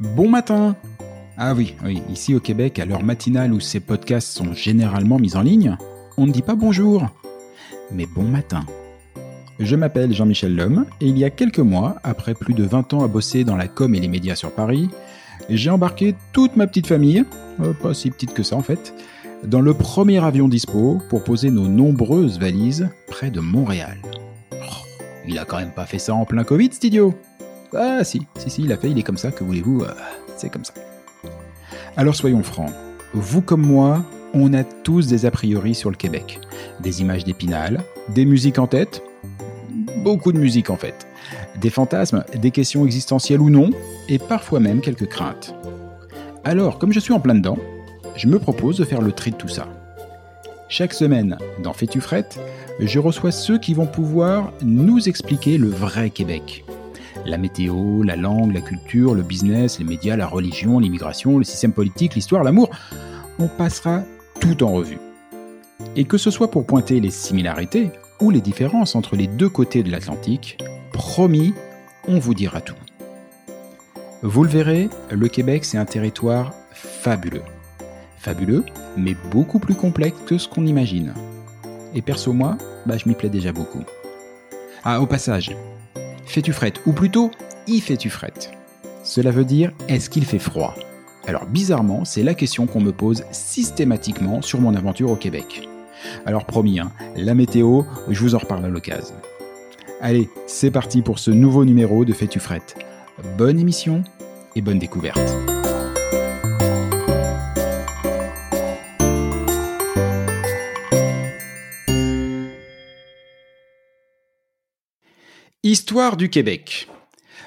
[0.00, 0.74] Bon matin.
[1.36, 5.36] Ah oui, oui, ici au Québec, à l'heure matinale où ces podcasts sont généralement mis
[5.36, 5.76] en ligne,
[6.16, 7.06] on ne dit pas bonjour,
[7.92, 8.64] mais bon matin.
[9.58, 13.02] Je m'appelle Jean-Michel Lhomme et il y a quelques mois, après plus de 20 ans
[13.02, 14.88] à bosser dans la com et les médias sur Paris,
[15.48, 17.24] j'ai embarqué toute ma petite famille,
[17.60, 18.94] euh, pas si petite que ça en fait,
[19.44, 23.98] dans le premier avion dispo pour poser nos nombreuses valises près de Montréal.
[24.52, 24.56] Oh,
[25.26, 27.14] il a quand même pas fait ça en plein Covid, cet idiot
[27.74, 29.92] Ah si, si, si, il a fait, il est comme ça, que voulez-vous, euh,
[30.36, 30.74] c'est comme ça.
[31.96, 32.70] Alors soyons francs,
[33.12, 36.38] vous comme moi, on a tous des a priori sur le Québec.
[36.80, 39.02] Des images d'épinal, des musiques en tête,
[40.02, 41.06] beaucoup de musique en fait,
[41.60, 43.70] des fantasmes, des questions existentielles ou non,
[44.08, 45.54] et parfois même quelques craintes.
[46.44, 47.58] Alors, comme je suis en plein dedans,
[48.16, 49.68] je me propose de faire le tri de tout ça.
[50.68, 52.00] Chaque semaine, dans Fais-tu
[52.80, 56.64] je reçois ceux qui vont pouvoir nous expliquer le vrai Québec.
[57.26, 61.72] La météo, la langue, la culture, le business, les médias, la religion, l'immigration, le système
[61.72, 62.70] politique, l'histoire, l'amour.
[63.38, 64.02] On passera
[64.40, 64.98] tout en revue.
[65.96, 67.90] Et que ce soit pour pointer les similarités
[68.20, 70.58] ou les différences entre les deux côtés de l'Atlantique,
[70.92, 71.54] promis,
[72.06, 72.74] on vous dira tout.
[74.22, 77.42] Vous le verrez, le Québec, c'est un territoire fabuleux.
[78.16, 78.64] Fabuleux,
[78.96, 81.14] mais beaucoup plus complexe que ce qu'on imagine.
[81.94, 83.84] Et perso, moi, bah, je m'y plais déjà beaucoup.
[84.84, 85.56] Ah, au passage,
[86.26, 86.80] fais-tu frette?
[86.86, 87.30] Ou plutôt,
[87.66, 88.50] y fais-tu frette?
[89.04, 90.74] Cela veut dire, est-ce qu'il fait froid?
[91.26, 95.68] Alors, bizarrement, c'est la question qu'on me pose systématiquement sur mon aventure au Québec.
[96.26, 99.16] Alors, promis, hein, la météo, je vous en reparle à l'occasion.
[100.00, 102.40] Allez, c'est parti pour ce nouveau numéro de Fais-tu
[103.36, 104.04] Bonne émission
[104.54, 105.18] et bonne découverte.
[115.64, 116.88] Histoire du Québec.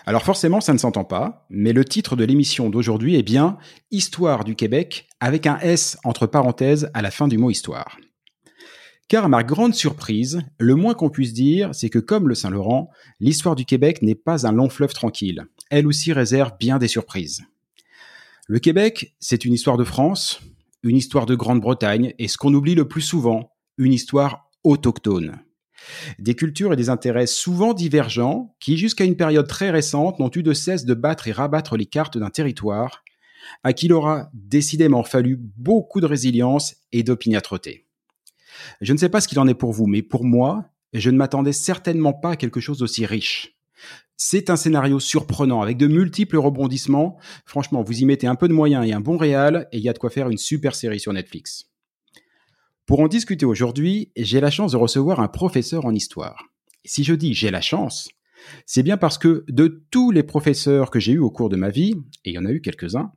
[0.05, 3.57] Alors forcément, ça ne s'entend pas, mais le titre de l'émission d'aujourd'hui est bien
[3.91, 7.97] Histoire du Québec avec un S entre parenthèses à la fin du mot histoire.
[9.07, 12.89] Car à ma grande surprise, le moins qu'on puisse dire, c'est que comme le Saint-Laurent,
[13.19, 15.45] l'histoire du Québec n'est pas un long fleuve tranquille.
[15.69, 17.43] Elle aussi réserve bien des surprises.
[18.47, 20.41] Le Québec, c'est une histoire de France,
[20.83, 25.39] une histoire de Grande-Bretagne, et ce qu'on oublie le plus souvent, une histoire autochtone.
[26.19, 30.43] Des cultures et des intérêts souvent divergents qui, jusqu'à une période très récente, n'ont eu
[30.43, 33.03] de cesse de battre et rabattre les cartes d'un territoire,
[33.63, 37.85] à qui il aura décidément fallu beaucoup de résilience et d'opiniâtreté.
[38.81, 41.17] Je ne sais pas ce qu'il en est pour vous, mais pour moi, je ne
[41.17, 43.57] m'attendais certainement pas à quelque chose d'aussi riche.
[44.17, 47.17] C'est un scénario surprenant avec de multiples rebondissements.
[47.45, 49.89] Franchement, vous y mettez un peu de moyens et un bon réal et il y
[49.89, 51.71] a de quoi faire une super série sur Netflix.
[52.85, 56.49] Pour en discuter aujourd'hui, j'ai la chance de recevoir un professeur en histoire.
[56.83, 58.09] si je dis j'ai la chance,
[58.65, 61.69] c'est bien parce que de tous les professeurs que j'ai eus au cours de ma
[61.69, 63.11] vie, et il y en a eu quelques-uns,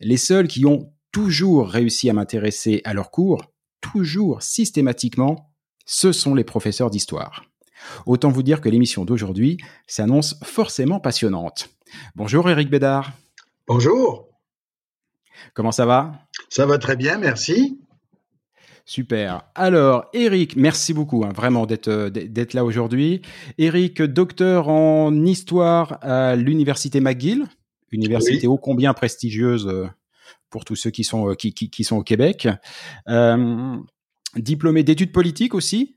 [0.00, 3.53] Les seuls qui ont toujours réussi à m'intéresser à leurs cours,
[3.92, 5.50] toujours, systématiquement,
[5.86, 7.44] ce sont les professeurs d'histoire.
[8.06, 11.68] Autant vous dire que l'émission d'aujourd'hui s'annonce forcément passionnante.
[12.14, 13.12] Bonjour Eric Bédard.
[13.66, 14.28] Bonjour.
[15.52, 16.12] Comment ça va?
[16.48, 17.78] Ça va très bien, merci.
[18.86, 19.42] Super.
[19.54, 23.22] Alors, Eric, merci beaucoup hein, vraiment euh, d'être là aujourd'hui.
[23.56, 27.46] Eric, docteur en histoire à l'université McGill,
[27.92, 29.88] université ô combien prestigieuse euh,
[30.54, 32.46] pour tous ceux qui sont euh, qui, qui, sont au Québec.
[34.36, 35.96] diplômé d'études politiques aussi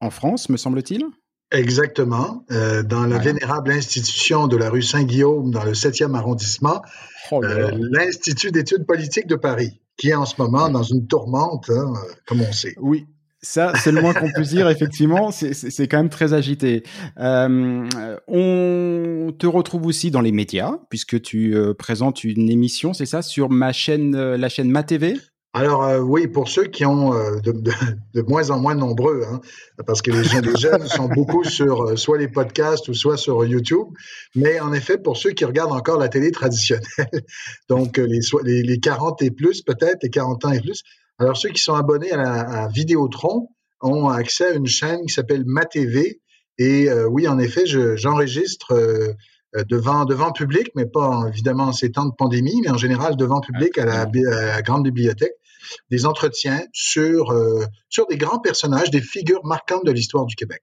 [0.00, 1.06] en France, me semble-t-il.
[1.50, 6.82] Exactement, dans la vénérable institution de la rue Saint-Guillaume, dans le 7e arrondissement,
[7.30, 11.94] oh l'Institut d'études politiques de Paris qui est en ce moment dans une tourmente, hein,
[12.26, 12.74] comme on sait.
[12.78, 13.06] Oui,
[13.46, 15.30] ça, c'est le moins qu'on puisse dire, effectivement.
[15.30, 16.82] C'est quand même très agité.
[17.18, 17.86] Euh,
[18.26, 23.22] on te retrouve aussi dans les médias, puisque tu euh, présentes une émission, c'est ça,
[23.22, 25.16] sur ma chaîne, euh, la chaîne MaTV?
[25.54, 29.40] Alors oui, pour ceux qui ont de, moins en moins nombreux, hein,
[29.86, 33.86] parce que les jeunes, sont beaucoup sur soit les podcasts ou soit sur YouTube,
[34.34, 36.84] mais en effet, pour ceux qui regardent encore la télé traditionnelle,
[37.70, 40.82] donc les, les, les 40 et plus peut-être, les 40 ans et plus,
[41.18, 43.48] alors ceux qui sont abonnés à, la, Vidéotron
[43.80, 46.20] ont accès à une chaîne qui s'appelle MaTV,
[46.58, 48.74] et oui, en effet, j'enregistre...
[49.70, 53.40] devant devant public, mais pas évidemment en ces temps de pandémie, mais en général devant
[53.40, 55.32] public à la, à la grande bibliothèque
[55.90, 60.62] des entretiens sur, euh, sur des grands personnages, des figures marquantes de l'histoire du Québec.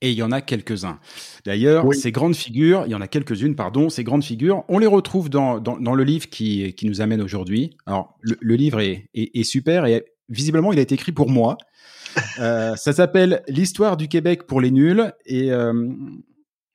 [0.00, 0.98] Et il y en a quelques-uns.
[1.44, 4.86] D'ailleurs, ces grandes figures, il y en a quelques-unes, pardon, ces grandes figures, on les
[4.86, 7.76] retrouve dans, dans, le livre qui, qui nous amène aujourd'hui.
[7.86, 11.56] Alors, le, livre est, est, super et visiblement, il a été écrit pour moi.
[12.40, 15.88] Euh, ça s'appelle L'histoire du Québec pour les nuls et euh,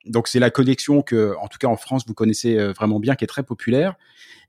[0.07, 3.23] donc c'est la collection que, en tout cas en France, vous connaissez vraiment bien, qui
[3.23, 3.97] est très populaire.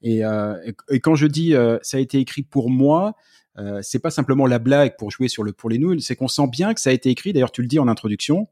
[0.07, 3.17] Euh, et, quand je dis euh, ça a été écrit pour moi,
[3.59, 6.29] euh, c'est pas simplement la blague pour jouer sur le pour les nuls, c'est qu'on
[6.29, 7.33] sent bien que ça a été écrit.
[7.33, 8.49] D'ailleurs, tu le dis en introduction,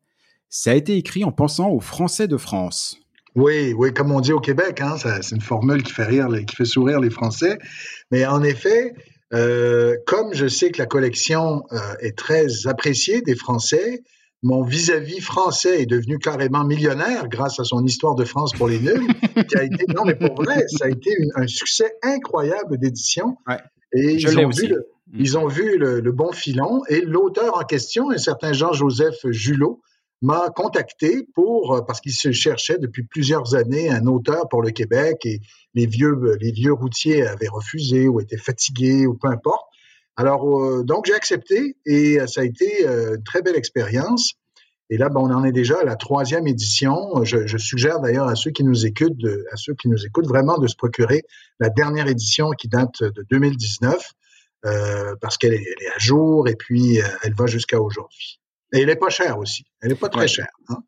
[0.48, 2.98] ça a été écrit en pensant aux Français de France.
[3.34, 6.56] Oui, oui, comme on dit au Québec, hein, c'est une formule qui fait rire, qui
[6.56, 7.58] fait sourire les Français.
[8.10, 8.94] Mais en effet,
[9.30, 11.64] comme je sais que la collection
[12.00, 14.02] est très appréciée des Français,
[14.42, 18.78] mon vis-à-vis français est devenu carrément millionnaire grâce à son histoire de France pour les
[18.78, 19.06] nuls,
[19.48, 23.36] qui a été, non mais pour vrai, ça a été un succès incroyable d'édition.
[23.92, 25.20] Et ils ont, vu le, mm.
[25.20, 29.80] ils ont, vu le, bon filon et l'auteur en question, un certain Jean-Joseph Julot,
[30.22, 35.26] m'a contacté pour parce qu'il se cherchait depuis plusieurs années un auteur pour le Québec
[35.26, 35.40] et
[35.74, 39.66] les vieux les vieux routiers avaient refusé ou étaient fatigués ou peu importe.
[40.16, 44.32] Alors, euh, donc, j'ai accepté et euh, ça a été euh, une très belle expérience.
[44.88, 47.22] Et là, ben, on en est déjà à la troisième édition.
[47.24, 49.16] Je, suggère d'ailleurs à ceux qui nous écoutent,
[49.52, 51.24] à ceux qui nous écoutent vraiment de se procurer
[51.60, 54.12] la dernière édition qui date de 2019
[55.20, 58.40] parce qu'elle est, à jour et puis elle va jusqu'à aujourd'hui.
[58.72, 59.64] Et elle est pas chère aussi.
[59.80, 60.48] Elle est pas très chère.
[60.68, 60.78] Hein.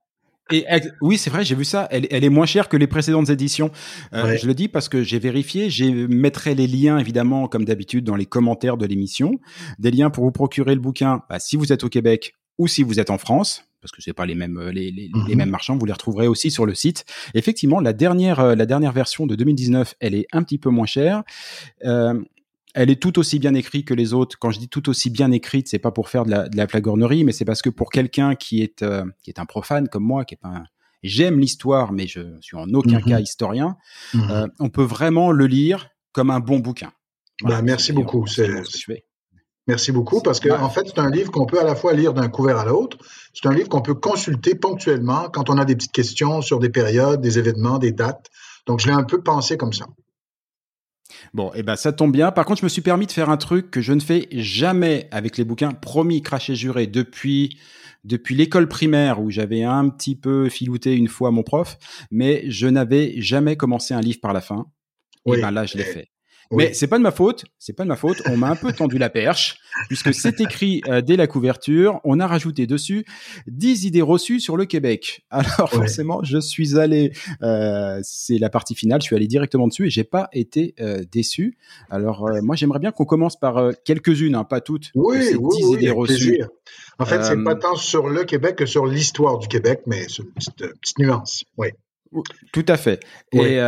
[0.51, 0.65] Et
[1.03, 1.89] oui, c'est vrai, j'ai vu ça.
[1.91, 3.71] Elle, elle, est moins chère que les précédentes éditions.
[4.15, 5.69] Euh, Je le dis parce que j'ai vérifié.
[5.69, 9.33] Je mettrai les liens évidemment, comme d'habitude, dans les commentaires de l'émission,
[9.79, 11.23] des liens pour vous procurer le bouquin.
[11.29, 14.15] Bah, si vous êtes au Québec ou si vous êtes en France, parce que c'est
[14.15, 15.37] pas les mêmes les, les, les, mhm.
[15.37, 17.05] mêmes marchands, vous les retrouverez aussi sur le site.
[17.35, 20.87] Effectivement, la dernière euh, la dernière version de 2019, elle est un petit peu moins
[20.87, 21.25] chère.
[21.85, 22.21] Euh,
[22.75, 24.37] elle est tout aussi bien écrite que les autres.
[24.39, 26.67] Quand je dis tout aussi bien écrite, c'est pas pour faire de la, de la
[26.69, 30.05] flagornerie, mais c'est parce que pour quelqu'un qui est euh, qui est un profane comme
[30.05, 30.65] moi, qui est pas
[31.03, 33.05] j'aime l'histoire, mais je suis en aucun mhm.
[33.05, 33.77] cas historien,
[34.15, 34.31] mhm.
[34.31, 36.93] euh, on peut vraiment le lire comme un bon bouquin.
[37.43, 38.27] bah, merci beaucoup.
[38.27, 38.49] C'est
[39.69, 42.15] Merci beaucoup parce que en fait c'est un livre qu'on peut à la fois lire
[42.15, 42.97] d'un couvert à l'autre.
[43.35, 46.71] C'est un livre qu'on peut consulter ponctuellement quand on a des petites questions sur des
[46.71, 48.31] périodes, des événements, des dates.
[48.67, 49.87] Donc je l'ai un peu pensé comme ça.
[51.35, 52.31] Bon, et eh ben ça tombe bien.
[52.33, 55.09] Par contre, je me suis permis de faire un truc que je ne fais jamais
[55.11, 55.73] avec les bouquins.
[55.73, 56.87] Promis, craché, juré.
[56.87, 57.59] Depuis
[58.05, 61.79] depuis l'école primaire où j'avais un petit peu filouté une fois mon prof,
[62.11, 64.67] mais je n'avais jamais commencé un livre par la fin.
[65.27, 66.09] Et ben là, je l'ai fait.
[66.51, 68.23] Mais c'est pas de ma faute, c'est pas de ma faute.
[68.27, 72.01] On m'a un peu tendu la perche puisque c'est écrit euh, dès la couverture.
[72.05, 73.05] On a rajouté dessus
[73.47, 75.25] 10 idées reçues sur le Québec.
[75.31, 77.13] Alors forcément, je suis allé,
[77.43, 79.01] euh, c'est la partie finale.
[79.03, 81.59] Je suis allé directement dessus et j'ai pas été euh, déçu.
[81.91, 84.91] Alors euh, moi, j'aimerais bien qu'on commence par euh, quelques-unes, hein, pas toutes.
[84.95, 86.43] Oui, ces 10 idées reçues.
[86.99, 90.23] En fait, c'est pas tant sur le Québec que sur l'histoire du Québec, mais c'est
[90.23, 91.45] une petite, petite nuance.
[91.57, 91.69] Oui.
[92.53, 93.01] Tout à fait.
[93.33, 93.61] Et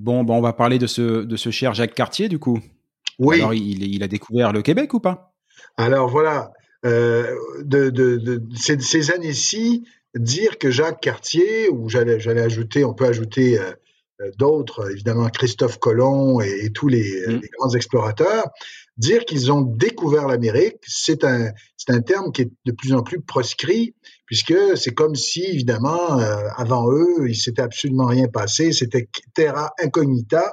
[0.00, 2.58] Bon, on va parler de ce, de ce cher Jacques Cartier, du coup.
[3.18, 3.36] Oui.
[3.36, 5.34] Alors, il, a découvert le Québec ou pas?
[5.76, 6.52] Alors, voilà.
[6.86, 13.58] Euh, de, ces, années-ci, dire que Jacques Cartier, ou j'allais, j'allais ajouter, on peut ajouter
[13.58, 17.32] euh, d'autres, évidemment Christophe Colomb et, tous les, mmh.
[17.32, 18.46] les, grands explorateurs,
[18.96, 23.02] dire qu'ils ont découvert l'Amérique, c'est un, c'est un terme qui est de plus en
[23.02, 23.94] plus proscrit,
[24.30, 26.18] puisque c'est comme si, évidemment,
[26.56, 30.52] avant eux, il s'était absolument rien passé, c'était terra incognita.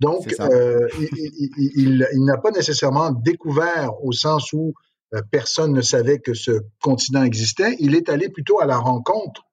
[0.00, 1.08] Donc, euh, il,
[1.76, 4.74] il, il n'a pas nécessairement découvert au sens où
[5.14, 7.74] euh, personne ne savait que ce continent existait.
[7.78, 9.44] Il est allé plutôt à la rencontre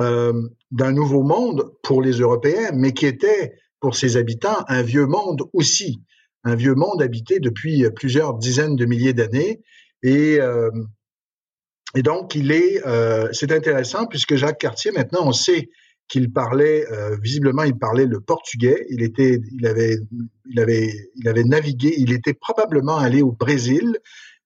[0.00, 5.06] euh, d'un nouveau monde pour les Européens, mais qui était pour ses habitants un vieux
[5.06, 6.00] monde aussi,
[6.42, 9.60] un vieux monde habité depuis plusieurs dizaines de milliers d'années.
[10.02, 10.70] Et, euh,
[11.94, 15.70] et donc, il est, euh, c'est intéressant puisque Jacques Cartier, maintenant, on sait
[16.08, 18.86] qu'il parlait euh, visiblement il parlait le portugais.
[18.88, 19.98] Il était il avait
[20.50, 21.94] il avait il avait navigué.
[21.98, 23.98] Il était probablement allé au Brésil.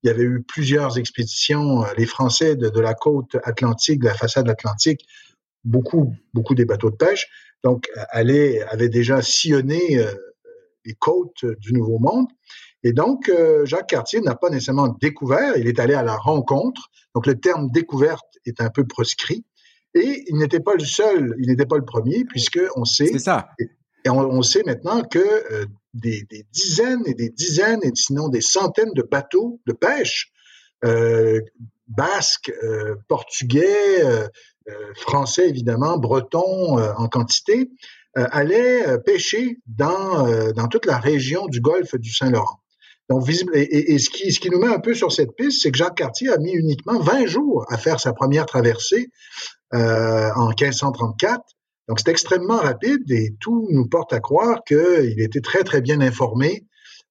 [0.03, 4.15] Il y avait eu plusieurs expéditions euh, les Français de, la côte atlantique de la
[4.15, 5.07] façade atlantique
[5.65, 7.29] beaucoup beaucoup des bateaux de pêche.
[7.63, 10.13] Donc euh, allait avait déjà sillonné euh,
[10.85, 12.27] les côtes du Nouveau Monde
[12.85, 13.31] et donc
[13.65, 17.71] Jacques Cartier n'a pas nécessairement découvert il est allé à la rencontre donc le terme
[17.71, 19.45] découverte est un peu proscrit
[19.95, 23.19] et il n'était pas le seul, il n'était pas le premier, puisque on sait.
[23.19, 23.51] ça.
[24.05, 28.41] Et on, sait maintenant que euh, des, des, dizaines et des dizaines, et sinon des
[28.41, 30.33] centaines de bateaux de pêche
[30.85, 31.41] euh,
[31.87, 34.27] basques, euh, portugais, euh,
[34.69, 37.71] euh, français évidemment, bretons en quantité,
[38.15, 42.62] allaient pêcher dans, dans toute la région du golfe du Saint-Laurent.
[43.55, 46.39] Et, ce, qui, nous met un peu sur cette piste, c'est que Jacques Cartier a
[46.39, 49.11] mis uniquement 20 jours à faire sa première traversée
[49.75, 51.43] euh, en 1534.
[51.89, 56.01] Donc, c'est extrêmement rapide et tout nous porte à croire qu'il était très, très bien
[56.01, 56.67] informé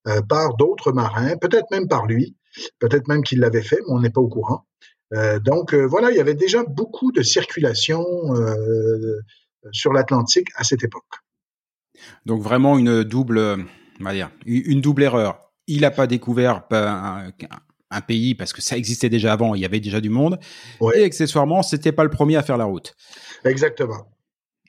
[0.08, 2.36] euh, par d'autres marins, peut-être même par lui,
[2.80, 4.66] peut-être même qu'il l'avait fait, mais on n'est pas au courant.
[5.14, 8.06] Euh, donc, voilà, il y avait déjà beaucoup de circulation
[9.72, 11.04] sur l'Atlantique à cette époque.
[12.26, 13.66] Donc, vraiment une double,
[14.46, 17.32] une double erreur il n'a pas découvert un,
[17.92, 20.40] un, pays parce que ça existait déjà avant, il y avait déjà du monde.
[20.96, 22.96] Et accessoirement, c'était pas le premier à faire la route.
[23.46, 24.08] Exactement.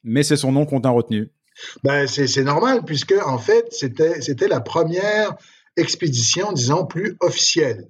[0.04, 1.30] Mais c'est son nom qu'on a retenu.
[1.84, 5.36] Ben, c'est normal puisque en fait c'était c'était la première
[5.76, 7.88] expédition, disons plus officielle.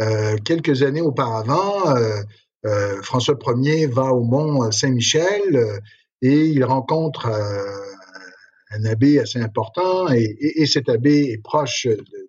[0.00, 2.20] Euh, quelques années auparavant, euh,
[2.66, 5.80] euh, François Ier va au mont Saint-Michel
[6.22, 7.30] et il rencontre
[8.74, 12.24] un abbé assez important et, et, et, cet abbé est proche de,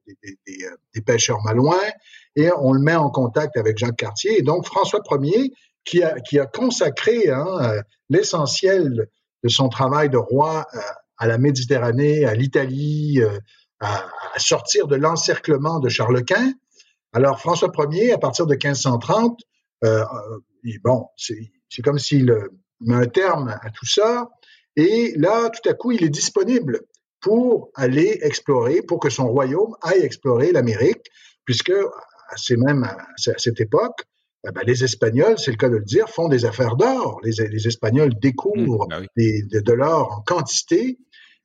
[0.94, 1.92] des, pêcheurs malouins
[2.36, 4.40] et on le met en contact avec Jacques Cartier.
[4.40, 5.52] Et donc François Ier,
[5.84, 9.08] qui a, consacré hein, l'essentiel
[9.44, 10.80] de son travail de roi euh,
[11.18, 13.40] à la Méditerranée, à l'Italie, euh,
[13.80, 14.04] à,
[14.38, 16.54] sortir de l'encerclement de Charles Quint.
[17.14, 19.40] Alors François Ier, à partir de 1530,
[19.84, 20.04] euh,
[20.84, 22.36] bon, c'est comme s'il
[22.82, 24.30] met un terme à tout ça.
[24.76, 26.82] Et là, tout à coup, il est disponible
[27.22, 31.08] pour aller explorer, pour que son royaume aille explorer l'Amérique,
[31.46, 31.74] puisque
[32.36, 32.98] c'est même à
[33.38, 34.04] cette époque,
[34.48, 37.20] eh ben, les Espagnols, c'est le cas de le dire, font des affaires d'or.
[37.24, 39.08] Les, les, Espagnols découvrent mmh, bah oui.
[39.18, 41.00] des, de, de l'or en quantité.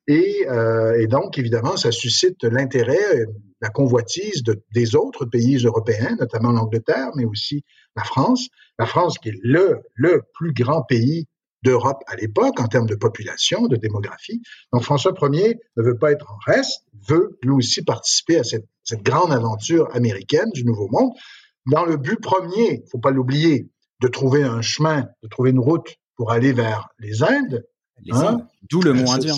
[0.07, 3.25] Et, euh, et, donc, évidemment, ça suscite l'intérêt,
[3.59, 7.63] la convoitise de, des autres pays européens, notamment l'Angleterre, mais aussi
[7.95, 8.49] la France.
[8.77, 11.27] La France, qui est le, le plus grand pays
[11.63, 14.41] d'Europe à l'époque en termes de population, de démographie.
[14.73, 18.65] Donc François Ier ne veut pas être en reste, veut lui aussi participer à cette,
[18.83, 21.11] cette grande aventure américaine du Nouveau Monde,
[21.67, 23.69] dans le but premier, faut pas l'oublier,
[24.01, 27.63] de trouver un chemin, de trouver une route pour aller vers les Indes.
[28.03, 28.27] Les hein?
[28.27, 29.35] Indes, d'où le mot indien.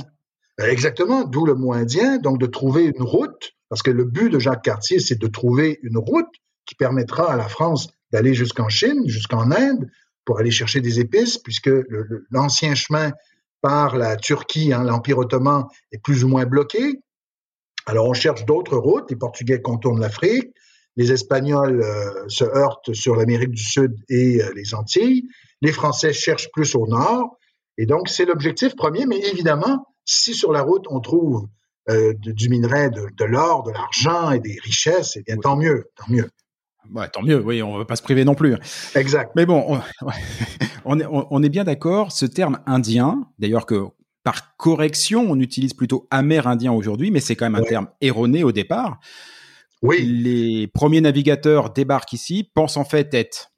[0.60, 4.40] Exactement, d'où le mot indien, donc de trouver une route, parce que le but de
[4.40, 6.30] Jacques Cartier, c'est de trouver une route
[6.66, 9.90] qui permettra à la France d'aller jusqu'en Chine, jusqu'en Inde,
[10.26, 11.72] pour aller chercher des épices, puisque
[12.32, 13.12] l'ancien chemin
[13.62, 17.02] par la Turquie, hein, l'Empire ottoman, est plus ou moins bloqué.
[17.86, 20.54] Alors on cherche d'autres routes, les Portugais contournent l'Afrique,
[20.96, 25.28] les Espagnols euh, se heurtent sur l'Amérique du Sud et euh, les Antilles,
[25.62, 27.38] les Français cherchent plus au nord,
[27.78, 31.48] et donc c'est l'objectif premier, mais évidemment, si sur la route on trouve
[31.90, 35.58] euh, de, du minerai, de, de l'or, de l'argent et des richesses, eh bien tant
[35.58, 36.30] mieux, tant mieux.
[36.92, 38.56] Ouais, tant mieux, oui, on ne veut pas se priver non plus.
[38.96, 39.32] Exact.
[39.36, 40.08] Mais bon, on,
[40.86, 43.86] on, est, on est, bien d'accord, ce terme indien, d'ailleurs que
[44.24, 47.70] par correction, on utilise plutôt amérindien aujourd'hui, mais c'est quand même un ouais.
[47.70, 49.00] terme erroné au départ.
[49.82, 50.02] Oui.
[50.02, 53.52] Les premiers navigateurs débarquent ici, pensent en fait être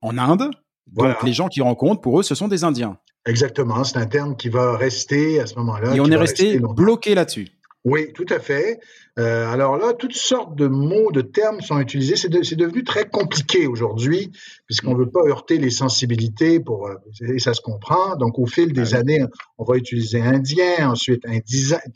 [0.00, 0.50] en Inde.
[0.86, 1.18] Donc voilà.
[1.24, 2.98] les gens qui rencontrent, pour eux, ce sont des Indiens.
[3.26, 5.96] Exactement, c'est un terme qui va rester à ce moment-là.
[5.96, 7.48] Et on est resté bloqué là-dessus.
[7.86, 8.80] Oui, tout à fait.
[9.16, 12.16] Euh, alors là, toutes sortes de mots, de termes sont utilisés.
[12.16, 14.32] C'est, devenu très compliqué aujourd'hui,
[14.66, 18.16] puisqu'on ne veut pas heurter les sensibilités, pour, euh, et ça se comprend.
[18.16, 19.24] Donc, au fil des ah années,
[19.56, 21.24] on va utiliser indien, ensuite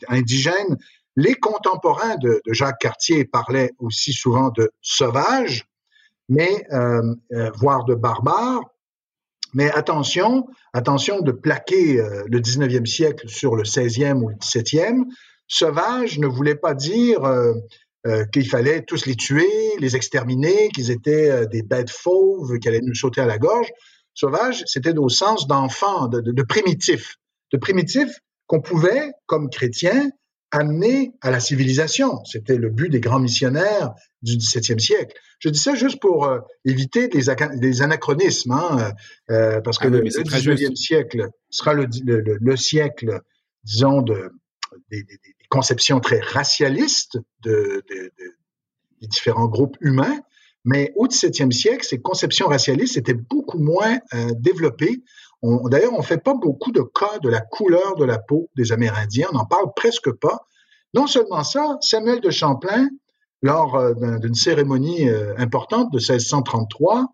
[0.07, 0.77] indigène.
[1.17, 5.65] Les contemporains de, Jacques Cartier parlaient aussi souvent de sauvage,
[6.29, 7.01] mais euh,
[7.55, 8.61] voire de barbare.
[9.53, 15.03] Mais attention, attention de plaquer le 19e siècle sur le 16e ou le 17e
[15.51, 17.53] sauvage ne voulait pas dire euh,
[18.07, 22.67] euh, qu'il fallait tous les tuer, les exterminer, qu'ils étaient euh, des bêtes fauves qui
[22.67, 23.67] allaient nous sauter à la gorge.
[24.13, 27.17] Sauvage, c'était au sens d'enfant, de, de, de primitif,
[27.51, 28.09] de primitif
[28.47, 30.09] qu'on pouvait, comme chrétien,
[30.51, 32.23] amener à la civilisation.
[32.25, 33.91] C'était le but des grands missionnaires
[34.21, 35.15] du XVIIe siècle.
[35.39, 36.29] Je dis ça juste pour
[36.65, 37.23] éviter des,
[37.55, 38.91] des anachronismes, hein,
[39.63, 43.21] parce que ah le, XIXe siècle sera le, le, siècle,
[43.63, 44.29] disons, de,
[44.89, 45.17] des, des,
[45.51, 47.83] conception très racialiste de,
[49.01, 50.21] des différents groupes humains,
[50.63, 55.03] mais au XVIIe siècle, ces conceptions racialistes étaient beaucoup moins euh, développées.
[55.43, 58.71] D'ailleurs, on ne fait pas beaucoup de cas de la couleur de la peau des
[58.71, 60.47] Amérindiens, on n'en parle presque pas.
[60.93, 62.87] Non seulement ça, Samuel de Champlain,
[63.41, 67.07] lors euh, d'une cérémonie euh, importante de 1633,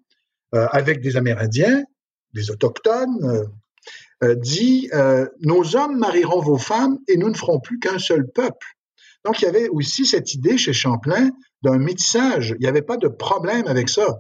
[0.54, 1.84] avec des Amérindiens,
[2.34, 3.50] des Autochtones,
[4.36, 8.68] dit euh, Nos hommes marieront vos femmes et nous ne ferons plus qu'un seul peuple.
[9.26, 11.30] Donc, il y avait aussi cette idée chez Champlain
[11.64, 12.56] d'un métissage.
[12.60, 14.20] Il n'y avait pas de problème avec ça.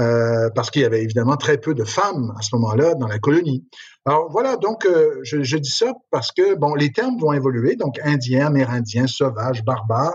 [0.00, 3.18] Euh, parce qu'il y avait évidemment très peu de femmes à ce moment-là dans la
[3.18, 3.66] colonie.
[4.06, 4.88] Alors voilà, donc
[5.22, 9.62] je, je, dis ça parce que bon, les termes vont évoluer, donc indien, amérindien, sauvage,
[9.64, 10.14] barbare,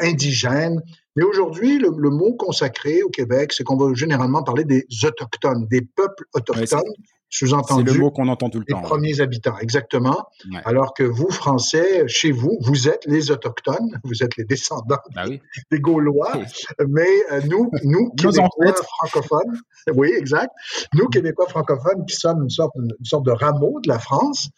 [0.00, 0.82] indigène.
[1.16, 5.80] Mais aujourd'hui, le, mot consacré au Québec, c'est qu'on va généralement parler des autochtones, des
[5.80, 6.82] peuples autochtones
[7.28, 7.84] sous-entendu.
[7.90, 8.80] C'est le mot qu'on entend tout le temps.
[8.80, 10.26] Les premiers habitants, exactement.
[10.64, 15.26] Alors que vous, Français, chez vous, vous êtes les autochtones, vous êtes les descendants ah
[15.70, 16.32] des Gaulois,
[16.88, 19.60] mais euh, nous, nous, Québécois francophones,
[19.94, 20.50] oui, exact,
[20.94, 24.48] nous, Québécois francophones, qui sommes une sorte, une sorte de rameau de la France,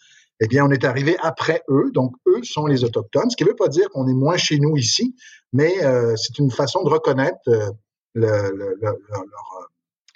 [0.40, 3.48] eh bien, on est arrivé après eux, donc eux sont les autochtones, ce qui ne
[3.48, 5.16] veut pas dire qu'on est moins chez nous ici,
[5.52, 7.70] mais euh, c'est une façon de reconnaître euh,
[8.14, 8.94] le, leur,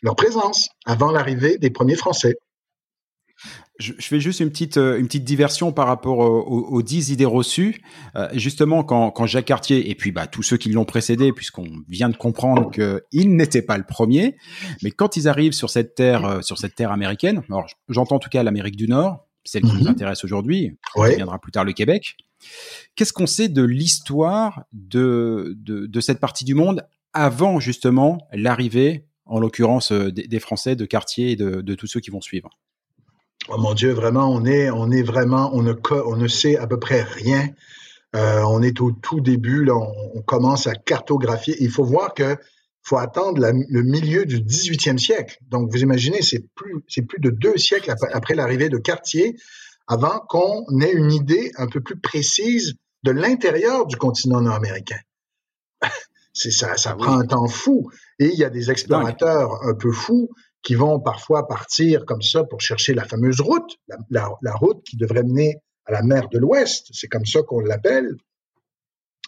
[0.03, 2.37] leur présence avant l'arrivée des premiers Français.
[3.79, 7.83] Je, fais juste une petite, euh, une petite diversion par rapport aux, dix idées reçues.
[8.15, 11.67] Euh, justement, quand, quand, Jacques Cartier et puis bah, tous ceux qui l'ont précédé, puisqu'on
[11.89, 14.37] vient de comprendre qu'il n'était pas le premier,
[14.83, 18.21] mais quand ils arrivent sur cette terre, euh, sur cette terre américaine, alors j'entends en
[18.21, 19.89] tout cas l'Amérique du Nord, celle qui nous mhm.
[19.89, 21.17] intéresse aujourd'hui, ouais.
[21.17, 22.17] viendra plus tard le Québec.
[22.95, 29.07] Qu'est-ce qu'on sait de l'histoire de, de, de cette partie du monde avant justement l'arrivée
[29.27, 32.51] en l'occurrence euh, des, Français, de quartier et de, tous ceux qui vont suivre.
[33.49, 35.75] Oh mon Dieu, vraiment, on est, on est vraiment, on ne,
[36.07, 37.49] on ne sait à peu près rien.
[38.15, 41.57] Euh, on est au tout début, là, on, commence à cartographier.
[41.61, 42.37] Il faut voir que
[42.83, 45.39] faut attendre le milieu du 18e siècle.
[45.49, 49.37] Donc, vous imaginez, c'est plus, c'est plus de deux siècles après, après l'arrivée de Cartier
[49.87, 54.99] avant qu'on ait une idée un peu plus précise de l'intérieur du continent nord-américain.
[56.33, 57.91] C'est ça, ça prend un temps fou.
[58.19, 60.31] Et il y a des explorateurs un peu fous
[60.63, 63.77] qui vont parfois partir comme ça pour chercher la fameuse route,
[64.11, 66.89] la, la, route qui devrait mener à la mer de l'Ouest.
[66.93, 68.15] C'est comme ça qu'on l'appelle.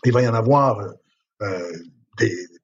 [0.04, 0.80] Il va y en avoir
[1.42, 1.72] euh,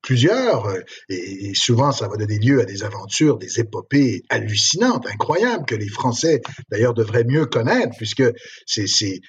[0.03, 5.65] plusieurs, euh, et, souvent ça va donner lieu à des aventures, des épopées hallucinantes, incroyables,
[5.67, 8.25] que les Français d'ailleurs devraient mieux connaître, puisque
[8.67, 8.87] c'est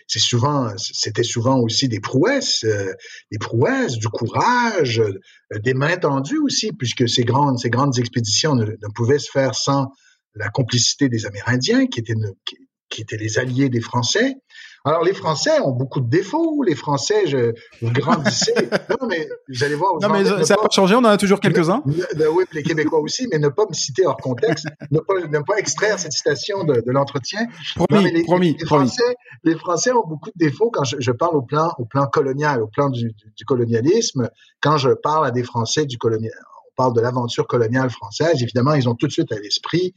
[0.08, 2.94] souvent, c'était souvent aussi des prouesses, euh,
[3.32, 8.56] des prouesses, du courage, euh, des mains tendues aussi, puisque ces grandes, ces grandes expéditions
[8.56, 9.88] ne, pouvaient se faire sans
[10.36, 12.56] la complicité des Amérindiens, qui étaient, qui
[13.00, 14.38] étaient les alliés des Français.
[14.84, 16.64] Alors, les Français ont beaucoup de défauts.
[16.64, 18.54] Les Français, je, vous grandissez.
[18.90, 19.94] non, mais vous allez voir.
[20.02, 20.96] Non, mais ça n'a pas changé.
[20.96, 21.84] On en a toujours quelques-uns.
[21.86, 25.40] Ben oui, les Québécois aussi, mais ne pas me citer hors contexte, ne, pas, ne
[25.40, 27.46] pas extraire cette citation de, de l'entretien.
[27.76, 31.36] Promis, les, promis, les, Français, les Français ont beaucoup de défauts quand je, je, parle
[31.36, 34.30] au plan, au plan colonial, au plan du, du, colonialisme.
[34.62, 36.34] Quand je parle à des Français du colonial,
[36.68, 38.42] on parle de l'aventure coloniale française.
[38.42, 39.94] Évidemment, ils ont tout de suite à l'esprit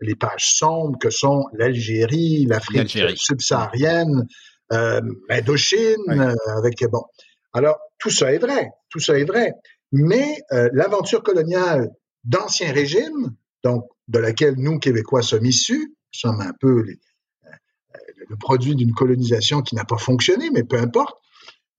[0.00, 4.26] les pages sombres que sont l'Algérie, l'Afrique subsaharienne,
[4.72, 7.04] euh, l'Indochine, euh, avec bon.
[7.52, 9.54] Alors tout ça est vrai, tout ça est vrai,
[9.92, 11.90] mais euh, l'aventure coloniale
[12.24, 13.34] d'ancien régime,
[13.64, 16.98] donc de laquelle nous Québécois sommes issus, sommes un peu les,
[17.46, 21.16] euh, le produit d'une colonisation qui n'a pas fonctionné, mais peu importe.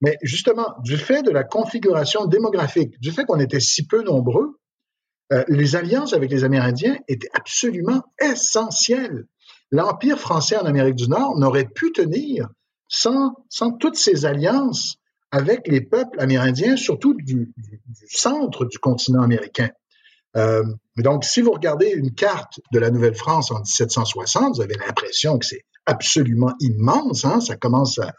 [0.01, 4.59] Mais justement, du fait de la configuration démographique, du fait qu'on était si peu nombreux,
[5.31, 9.25] euh, les alliances avec les Amérindiens étaient absolument essentielles.
[9.71, 12.49] L'Empire français en Amérique du Nord n'aurait pu tenir
[12.87, 13.35] sans,
[13.79, 14.97] toutes ces alliances
[15.31, 17.53] avec les peuples amérindiens, surtout du,
[18.07, 19.69] centre du continent américain.
[20.35, 20.63] Euh,
[20.97, 25.45] donc, si vous regardez une carte de la Nouvelle-France en 1760, vous avez l'impression que
[25.45, 27.25] c'est absolument immense.
[27.25, 27.41] Hein?
[27.41, 28.13] Ça commence à,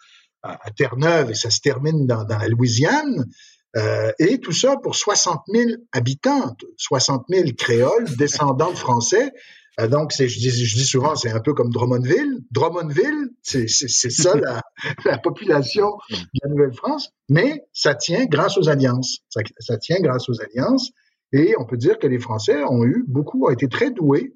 [0.74, 3.26] Terre-Neuve et ça se termine dans la Louisiane.
[3.76, 9.32] Euh, et tout ça pour 60 000 habitants, 60 000 créoles, descendants de Français.
[9.78, 12.40] Euh, donc, je dis, je dis souvent, c'est un peu comme Drummondville.
[12.50, 14.62] Drummondville, c'est ça la,
[15.04, 19.18] la, population de la Nouvelle-France, mais ça tient grâce aux alliances.
[19.28, 20.90] Ça, tient grâce aux alliances.
[21.32, 24.34] Et on peut dire que les Français ont eu beaucoup, ont été très doués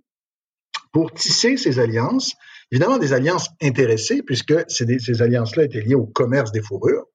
[0.92, 2.35] pour tisser ces alliances.
[2.70, 7.07] Évidemment, des alliances intéressées, puisque ces alliances-là étaient liées au commerce des fourrures.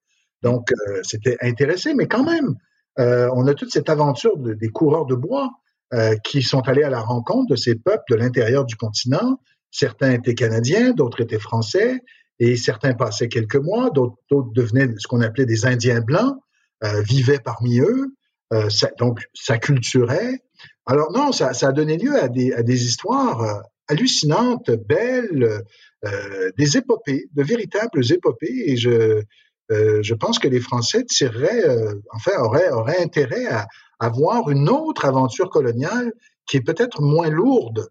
[0.41, 2.55] Donc, euh, c'était intéressé, mais quand même,
[2.99, 5.49] euh, on a toute cette aventure de, des coureurs de bois
[5.93, 9.39] euh, qui sont allés à la rencontre de ces peuples de l'intérieur du continent.
[9.71, 12.01] Certains étaient canadiens, d'autres étaient français,
[12.39, 16.37] et certains passaient quelques mois, d'autres devenaient ce qu'on appelait des Indiens blancs,
[16.83, 18.13] euh, vivaient parmi eux,
[18.53, 20.43] euh, ça, donc ça culturait.
[20.85, 25.63] Alors non, ça, ça, a donné lieu à des, à des histoires hallucinantes, belles,
[26.57, 29.23] des épopées, de véritables épopées, et je,
[29.71, 33.67] euh, je pense que les Français tireraient, euh, enfin, auraient, auraient intérêt à
[33.99, 36.13] avoir une autre aventure coloniale
[36.47, 37.87] qui est peut-être moins lourde,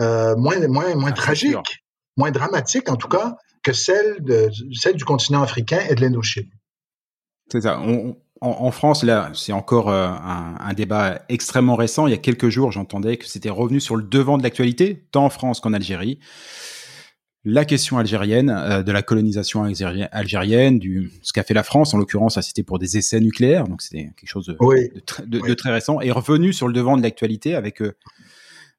[0.00, 1.84] euh, moins, moins, moins ah, tragique,
[2.16, 6.50] moins dramatique en tout cas que celle, de, celle du continent africain et de l'Indochine.
[7.50, 7.78] C'est ça.
[7.80, 12.08] On, en, France, là, c'est encore euh, un, un, débat extrêmement récent.
[12.08, 15.26] Il y a quelques jours, j'entendais que c'était revenu sur le devant de l'actualité, tant
[15.26, 16.18] en France qu'en Algérie
[17.44, 19.64] la question algérienne, euh, de la colonisation
[20.12, 23.82] algérienne, du ce qu'a fait la France, en l'occurrence, c'était pour des essais nucléaires, donc
[23.82, 27.96] c'était quelque chose de, très récent, est revenu sur le devant de l'actualité avec euh,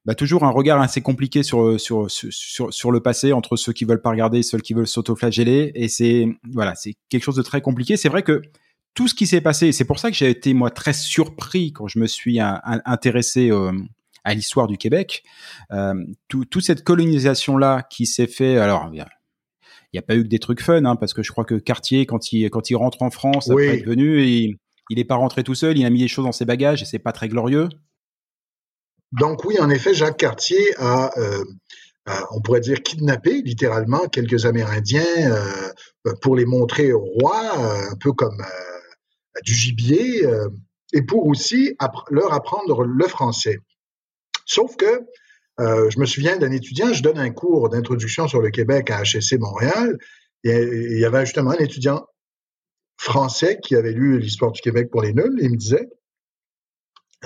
[0.06, 3.86] bah, toujours un regard assez compliqué sur, sur, sur, sur le passé entre ceux qui
[3.86, 7.43] veulent pas regarder et ceux qui veulent s'autoflageller, et c'est voilà, c'est quelque chose de
[7.43, 7.97] très compliqué.
[7.97, 8.41] C'est vrai que
[8.93, 11.88] tout ce qui s'est passé, c'est pour ça que j'ai été moi très surpris quand
[11.88, 13.49] je me suis intéressé
[14.24, 15.24] à l'histoire du Québec.
[15.72, 15.94] Euh,
[16.28, 19.04] toute cette colonisation-là qui s'est fait, alors il
[19.94, 22.06] n'y a, pas eu que des trucs fun, hein, parce que je crois que Cartier,
[22.06, 24.58] quand il, quand il rentre en France, après être venu, il,
[24.90, 26.86] il est pas rentré tout seul, il a mis des choses dans ses bagages et
[26.86, 27.70] c'est pas très glorieux.
[29.12, 31.44] Donc oui, en effet, Jacques Cartier a, euh,
[32.32, 37.96] on pourrait dire, kidnappé littéralement quelques Amérindiens euh, pour les montrer au roi, euh, un
[37.96, 40.50] peu comme euh, du gibier, euh,
[40.94, 41.76] et pour aussi
[42.10, 43.60] leur apprendre le français.
[44.46, 45.02] Sauf que
[45.60, 49.04] euh, je me souviens d'un étudiant, je donne un cours d'introduction sur le Québec à
[49.04, 49.98] HSC Montréal,
[50.44, 52.06] et il y avait justement un étudiant
[52.98, 55.90] français qui avait lu l'histoire du Québec pour les nuls, et il me disait,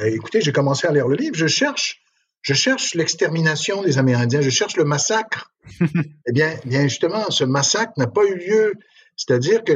[0.02, 2.02] eh, écoutez, j'ai commencé à lire le livre, je cherche,
[2.42, 5.54] je cherche l'extermination des Amérindiens, je cherche le massacre.
[5.82, 8.74] eh bien, bien justement, ce massacre n'a pas eu lieu.
[9.16, 9.74] C'est-à-dire que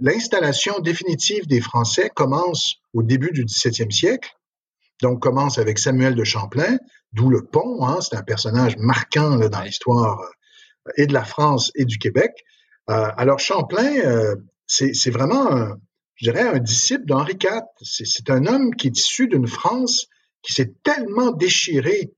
[0.00, 4.30] l'installation définitive des Français commence au début du 17e siècle,
[5.02, 6.78] donc, commence avec Samuel de Champlain,
[7.12, 7.86] d'où le pont.
[7.86, 11.98] Hein, c'est un personnage marquant là, dans l'histoire euh, et de la France et du
[11.98, 12.32] Québec.
[12.88, 15.76] Euh, alors, Champlain, euh, c'est vraiment, un,
[16.14, 17.62] je dirais, un disciple d'Henri IV.
[17.82, 20.06] C'est un homme qui est issu d'une France
[20.42, 22.12] qui s'est tellement déchirée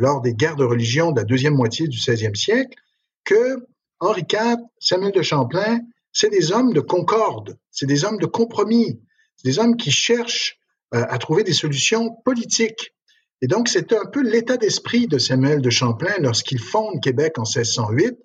[0.00, 2.76] lors des guerres de religion de la deuxième moitié du 16e siècle
[3.24, 3.64] que
[4.00, 5.80] Henri IV, Samuel de Champlain,
[6.12, 9.00] c'est des hommes de concorde, c'est des hommes de compromis,
[9.36, 10.58] c'est des hommes qui cherchent
[10.92, 12.94] à trouver des solutions politiques.
[13.40, 17.42] Et donc, c'est un peu l'état d'esprit de Samuel de Champlain lorsqu'il fonde Québec en
[17.42, 18.16] 1608.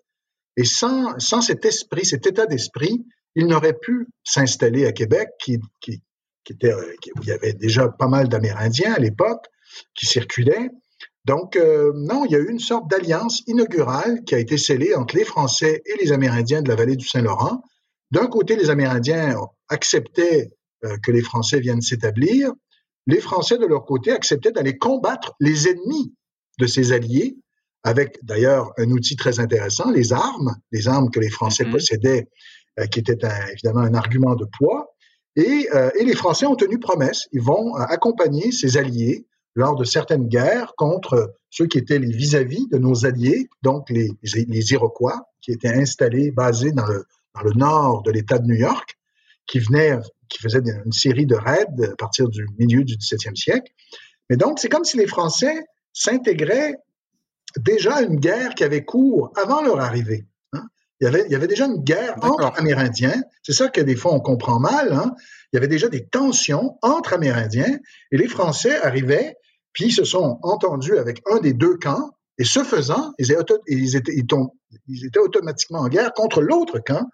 [0.58, 5.60] Et sans, sans cet esprit, cet état d'esprit, il n'aurait pu s'installer à Québec, qui,
[5.82, 6.02] qui,
[6.49, 9.45] était, euh, où il y avait déjà pas mal d'Amérindiens à l'époque
[9.95, 10.69] qui circulaient.
[11.26, 14.93] Donc, euh, non, il y a eu une sorte d'alliance inaugurale qui a été scellée
[14.93, 17.63] entre les Français et les Amérindiens de la vallée du Saint-Laurent.
[18.12, 19.36] D'un côté, les Amérindiens
[19.69, 20.62] acceptaient euh,
[21.01, 22.51] que les Français viennent s'établir,
[23.07, 26.13] les Français, de leur côté, acceptaient d'aller combattre les ennemis
[26.59, 27.37] de ces alliés,
[27.83, 31.71] avec d'ailleurs un outil très intéressant, les armes, les armes que les Français mm-hmm.
[31.71, 32.29] possédaient,
[32.79, 33.17] euh, qui étaient
[33.51, 34.87] évidemment un argument de poids.
[35.35, 39.83] Et, euh, et, les Français ont tenu promesse, ils vont accompagner ces alliés lors de
[39.83, 45.25] certaines guerres contre ceux qui étaient les vis-à-vis de nos alliés, donc les, les, Iroquois,
[45.41, 48.97] qui étaient installés, basés dans le, dans le nord de l'État de New York,
[49.47, 49.97] qui venaient
[50.34, 53.71] qui faisait une série de raids à partir du milieu du 17e siècle.
[54.29, 56.75] Mais donc, c'est comme si les Français s'intégraient
[57.60, 60.25] déjà à une guerre qui avait cours avant leur arrivée.
[60.53, 60.63] Hein.
[60.99, 63.21] Il, y avait, il y avait déjà une guerre entre Amérindiens.
[63.43, 64.91] C'est ça que des fois on comprend mal.
[64.91, 65.13] Hein.
[65.51, 67.77] Il y avait déjà des tensions entre Amérindiens
[68.12, 69.36] et les Français arrivaient,
[69.71, 73.95] puis se sont entendus avec un des deux camps Et ce faisant, ils étaient, ils
[73.95, 74.13] étaient,
[74.88, 77.08] ils étaient automatiquement en guerre contre l'autre camp.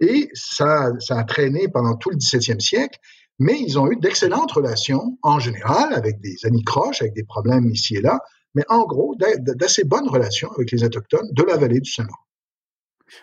[0.00, 2.98] Et ça, ça a traîné pendant tout le 17e siècle.
[3.38, 7.96] Mais ils ont eu d'excellentes relations, en général, avec des anicroches, avec des problèmes ici
[7.96, 8.20] et là,
[8.54, 12.16] mais en gros, d'assez bonnes relations avec les Autochtones de la vallée du Saint-Laurent.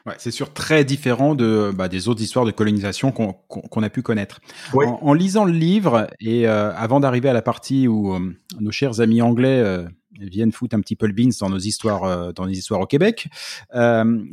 [0.06, 4.02] Ouais, c'est sûr très différent de bah, des autres histoires de colonisation qu'on a pu
[4.02, 4.42] connaître.
[4.74, 8.20] En, lisant le livre et euh, avant d'arriver à la partie où euh,
[8.60, 9.88] nos chers amis anglais euh,
[10.20, 13.28] viennent foutre un petit peu le beans dans nos histoires dans les histoires au Québec,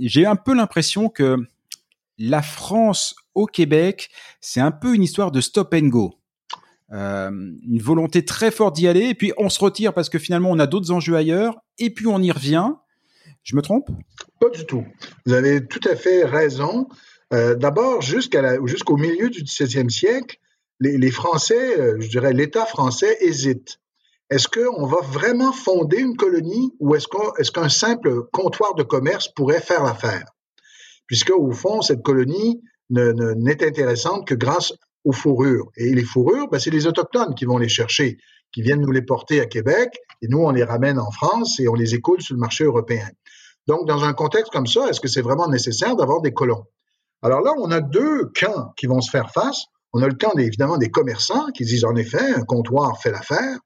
[0.01, 1.37] j'ai un peu l'impression que
[2.19, 6.15] la France au Québec, c'est un peu une histoire de stop and go.
[6.91, 10.59] une volonté très forte d'y aller, et puis on se retire parce que finalement on
[10.59, 12.73] a d'autres enjeux ailleurs, et puis on y revient.
[13.43, 13.91] Je me trompe?
[14.41, 14.85] Pas du tout.
[15.27, 16.89] Vous avez tout à fait raison.
[17.33, 20.39] Euh, D'abord, jusqu'au milieu du XVIIe siècle,
[20.81, 23.81] les, Français, euh, je dirais l'État français, hésite.
[24.31, 29.61] Est-ce qu'on va vraiment fonder une colonie ou est-ce qu'un simple comptoir de commerce pourrait
[29.61, 30.25] faire l'affaire?
[31.07, 34.73] Puisque, au fond, cette colonie n'est ne, intéressante que grâce
[35.05, 35.71] aux fourrures.
[35.77, 38.19] Et les fourrures, ben, c'est les Autochtones qui vont les chercher,
[38.53, 41.69] qui viennent nous les porter à Québec, et nous, on les ramène en France et
[41.69, 43.09] on les écoule sur le marché européen.
[43.67, 46.65] Donc, dans un contexte comme ça, est-ce que c'est vraiment nécessaire d'avoir des colons?
[47.23, 49.65] Alors là, on a deux camps qui vont se faire face.
[49.93, 53.59] On a le camp, évidemment, des commerçants qui disent, en effet, un comptoir fait l'affaire.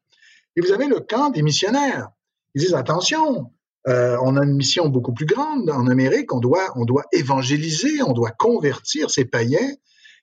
[0.57, 2.09] Et vous avez le camp des missionnaires.
[2.55, 3.51] Ils disent, attention,
[3.89, 6.33] euh, on a une mission beaucoup plus grande en Amérique.
[6.33, 9.75] On doit, on doit évangéliser, on doit convertir ces païens.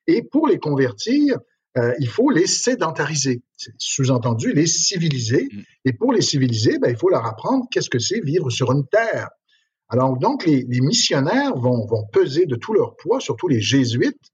[0.07, 1.39] Et pour les convertir,
[1.77, 3.41] euh, il faut les sédentariser,
[3.77, 5.49] sous-entendu les civiliser.
[5.51, 5.61] Mm.
[5.85, 8.87] Et pour les civiliser, ben, il faut leur apprendre qu'est-ce que c'est vivre sur une
[8.87, 9.29] terre.
[9.89, 14.31] Alors donc, les, missionnaires vont, peser de tout leur poids, surtout les jésuites,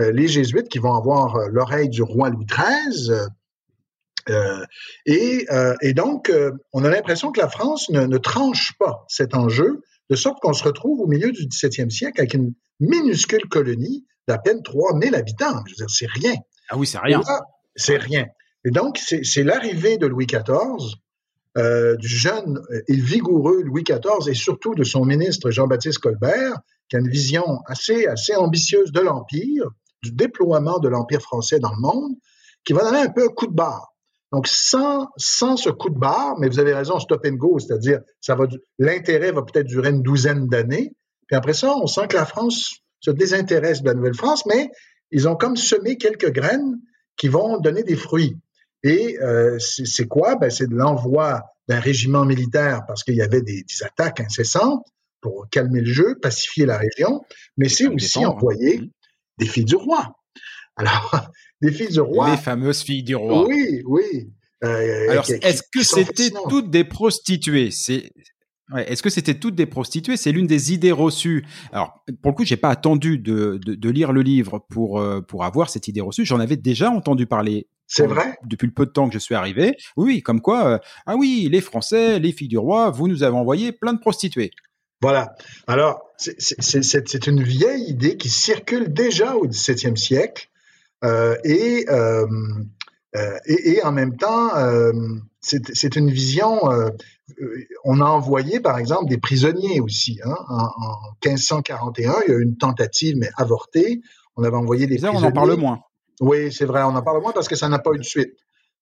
[0.00, 3.18] euh, les jésuites qui vont avoir euh, l'oreille du roi Louis XIII.
[4.28, 4.64] Euh,
[5.06, 6.32] et, donc,
[6.72, 10.64] on a l'impression que la France ne, tranche pas cet enjeu, de sorte qu'on se
[10.64, 15.62] retrouve au milieu du 17e siècle avec une minuscule colonie d'à peine 3000 habitants.
[15.66, 16.34] Je veux dire, c'est rien.
[16.68, 17.20] Ah oui, c'est rien.
[17.74, 18.26] C'est rien.
[18.64, 20.96] Et donc, c'est l'arrivée de Louis XIV
[21.56, 26.58] euh, du jeune et vigoureux Louis XIV et surtout de son ministre Jean-Baptiste Colbert,
[26.88, 29.64] qui a une vision assez, assez ambitieuse de l'Empire,
[30.02, 32.12] du déploiement de l'Empire français dans le monde,
[32.64, 33.94] qui va donner un peu un coup de barre.
[34.32, 38.00] Donc, sans, sans ce coup de barre, mais vous avez raison, stop and go, c'est-à-dire,
[38.20, 38.46] ça va,
[38.78, 40.92] l'intérêt va peut-être durer une douzaine d'années.
[41.26, 44.70] Puis après ça, on sent que la France se désintéresse de la Nouvelle-France, mais
[45.10, 46.76] ils ont comme semé quelques graines
[47.16, 48.36] qui vont donner des fruits.
[48.82, 50.36] Et euh, c'est quoi?
[50.36, 54.84] Ben, c'est de l'envoi d'un régiment militaire parce qu'il y avait des, attaques incessantes
[55.20, 57.24] pour calmer le jeu, pacifier la région,
[57.56, 58.90] mais c'est aussi envoyer mmh.
[59.38, 60.14] des filles du roi.
[60.76, 61.30] Alors,
[61.62, 62.30] des filles du roi.
[62.30, 63.46] Les fameuses filles du roi.
[63.46, 64.30] Oui, oui.
[64.64, 67.70] Euh, Alors, est-ce que c'était toutes des prostituées?
[67.70, 68.12] C'est
[68.76, 70.16] est-ce que c'était toutes des prostituées?
[70.16, 71.46] C'est l'une des idées reçues.
[71.70, 75.44] Alors, pour le coup, j'ai pas attendu de, de, lire le livre pour euh, pour
[75.44, 76.24] avoir cette idée reçue.
[76.24, 78.36] J'en avais déjà entendu parler c'est vrai?
[78.44, 79.76] Depuis le peu de temps que je suis arrivé.
[79.96, 83.36] Oui, comme quoi, euh, ah oui, les Français, les filles du roi, vous nous avez
[83.36, 84.50] envoyé plein de prostituées.
[85.00, 85.36] Voilà.
[85.66, 90.48] Alors, c'est une vieille idée qui circule déjà au XVIIe siècle
[91.02, 92.26] et, euh,
[93.16, 94.92] euh, et, et, en même temps, euh,
[95.40, 96.60] c'est une vision.
[97.84, 100.20] on a envoyé, par exemple, des prisonniers aussi.
[100.24, 104.00] Hein, en, en, 1541, il y a eu une tentative, mais avortée.
[104.36, 105.18] On avait envoyé des prisonniers.
[105.18, 105.80] On en parle moins.
[106.20, 108.34] Oui, c'est vrai, on en parle moins parce que ça n'a pas eu de suite.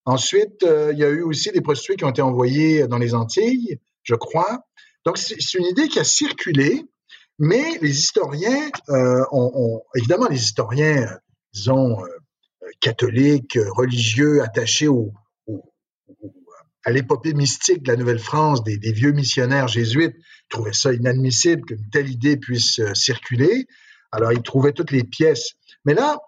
[0.06, 3.14] Ensuite, euh, il y a eu aussi des prostituées qui ont été envoyées dans les
[3.14, 4.60] Antilles, je crois.
[5.04, 6.84] Donc, c'est une idée qui a circulé,
[7.38, 11.08] mais les historiens euh, ont, évidemment, les historiens,
[11.54, 12.08] disons, euh,
[12.80, 15.12] catholiques, religieux, attachés au,
[16.84, 20.16] à l'épopée mystique de la Nouvelle-France, des, des, vieux missionnaires jésuites,
[20.50, 23.66] trouvaient ça inadmissible qu'une telle idée puisse circuler.
[24.12, 25.54] Alors, ils trouvaient toutes les pièces.
[25.86, 26.18] Mais là,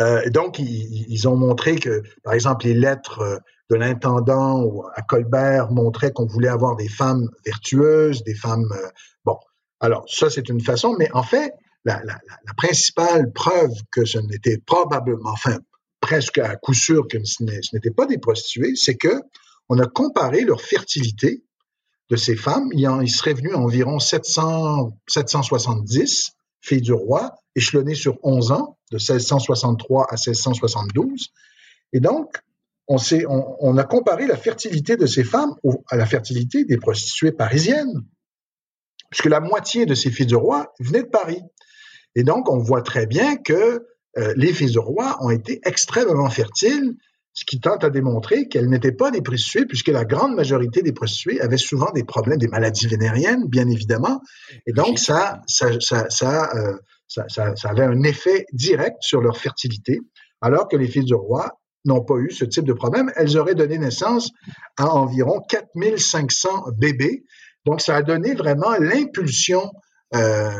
[0.00, 3.38] euh, donc, ils, ont montré que, par exemple, les lettres euh,
[3.70, 8.70] de l'intendant à Colbert montraient qu'on voulait avoir des femmes vertueuses, des femmes...
[8.72, 8.88] Euh,
[9.24, 9.36] bon,
[9.80, 11.52] alors ça, c'est une façon, mais en fait,
[11.84, 12.00] la,
[12.56, 15.58] principale preuve que ce n'était probablement, enfin,
[16.00, 19.22] presque à coup sûr que ce n'était pas des prostituées, c'est que
[19.68, 21.42] on a comparé leur fertilité
[22.10, 22.68] de ces femmes.
[22.72, 28.78] Il, en, il serait venu environ 700, 770 filles du roi, échelonnées sur 11 ans,
[28.90, 31.28] de 1663 à 1672.
[31.92, 32.42] Et donc,
[32.88, 32.96] on,
[33.60, 35.54] on, a comparé la fertilité de ces femmes
[35.90, 38.04] à la fertilité des prostituées parisiennes,
[39.10, 41.42] puisque la moitié de ces filles du roi venaient de Paris.
[42.14, 46.30] Et donc, on voit très bien que euh, les filles du roi ont été extrêmement
[46.30, 46.94] fertiles,
[47.34, 50.92] ce qui tente à démontrer qu'elles n'étaient pas des prostituées, puisque la grande majorité des
[50.92, 54.20] prostituées avaient souvent des problèmes, des maladies vénériennes, bien évidemment.
[54.66, 59.20] Et donc, ça, ça, ça, ça, euh, ça, ça, ça avait un effet direct sur
[59.20, 60.00] leur fertilité,
[60.40, 63.12] alors que les filles du roi n'ont pas eu ce type de problème.
[63.14, 64.30] Elles auraient donné naissance
[64.76, 67.24] à environ 4500 bébés.
[67.66, 69.70] Donc, ça a donné vraiment l'impulsion
[70.14, 70.50] euh,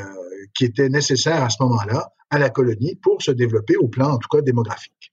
[0.59, 4.19] qui était nécessaire à ce moment-là à la colonie pour se développer au plan, en
[4.19, 5.13] tout cas, démographique.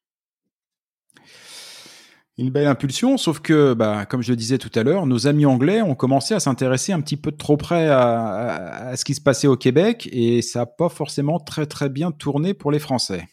[2.37, 5.45] Une belle impulsion, sauf que, bah, comme je le disais tout à l'heure, nos amis
[5.45, 9.13] anglais ont commencé à s'intéresser un petit peu de trop près à, à, ce qui
[9.13, 12.79] se passait au Québec et ça n'a pas forcément très très bien tourné pour les
[12.79, 13.25] Français.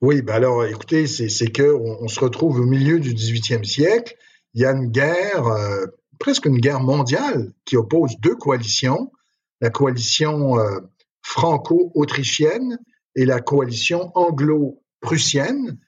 [0.00, 4.16] Oui, bah alors écoutez, c'est que on, on, se retrouve au milieu du 18e siècle.
[4.54, 5.86] Il y a une guerre, euh,
[6.18, 9.10] presque une guerre mondiale, qui oppose deux coalitions
[9.60, 10.80] la coalition euh,
[11.26, 12.78] franco-autrichienne
[13.16, 15.78] et la coalition anglo-prussienne.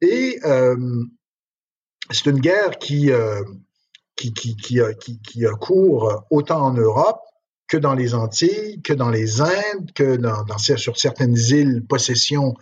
[0.00, 0.76] Et euh,
[2.10, 3.42] c'est une guerre qui, euh,
[4.16, 7.20] qui, qui, qui, qui, qui court autant en Europe
[7.68, 12.54] que dans les Antilles, que dans les Indes, que dans, sur certaines îles possessions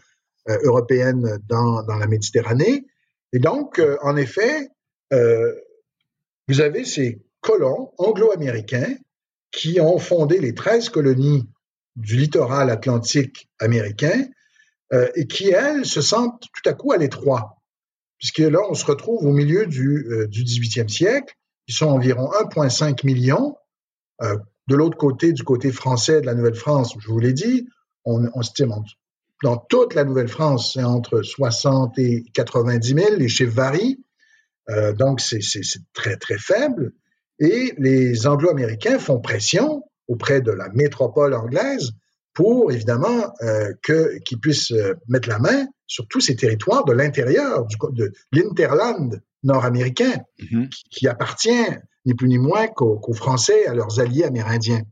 [0.49, 2.87] euh, européennes dans, dans, la Méditerranée.
[3.33, 4.68] Et donc, euh, en effet,
[5.12, 5.53] euh,
[6.49, 8.97] vous avez ces colons anglo-américains
[9.53, 11.49] qui ont fondé les 13 colonies
[11.96, 14.26] du littoral atlantique américain
[14.92, 17.59] euh, et qui, elles, se sentent tout à coup à l'étroit
[18.24, 21.35] puisque là, on se retrouve au milieu du, euh, du 18e siècle.
[21.68, 23.54] Ils sont environ 1,5 million.
[24.22, 27.68] Euh, de l'autre côté, du côté français de la Nouvelle-France, je vous l'ai dit,
[28.07, 28.72] on, on estime
[29.42, 33.16] dans toute la Nouvelle-France, c'est entre 60 et 90 000.
[33.16, 34.02] Les chiffres varient.
[34.70, 35.40] Euh, donc, c'est
[35.92, 36.92] très, très faible.
[37.38, 41.93] Et les Anglo-Américains font pression auprès de la métropole anglaise
[42.35, 47.67] pour, évidemment, euh, qu'ils puissent euh, mettre la main sur tous ces territoires de l'intérieur,
[47.93, 50.69] de l'interland nord-américain, mm-hmm.
[50.69, 51.71] qui, qui, appartient
[52.07, 54.83] ni plus ni moins qu'aux qu Français, à leurs alliés amérindiens.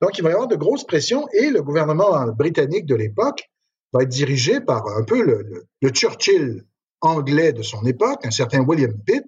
[0.00, 3.50] Donc, il va y avoir de grosses pressions et le gouvernement britannique de l'époque
[3.92, 6.64] va être dirigé par un peu le, le, le, Churchill
[7.00, 9.24] anglais de son époque, un certain William Pitt,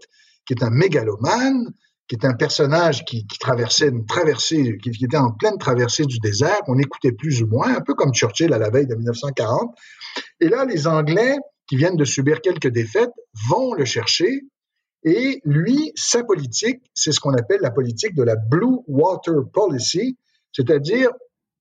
[0.47, 1.73] qui est un mégalomane,
[2.13, 6.59] qui est un personnage qui, traversait une traversée, qui, était en pleine traversée du désert,
[6.67, 9.75] qu'on écoutait plus ou moins, un peu comme Churchill à la veille de 1940.
[10.41, 13.13] Et là, les Anglais, qui viennent de subir quelques défaites,
[13.49, 14.43] vont le chercher.
[15.05, 20.19] Et lui, sa politique, c'est ce qu'on appelle la politique de la Blue Water Policy,
[20.53, 21.09] c'est-à-dire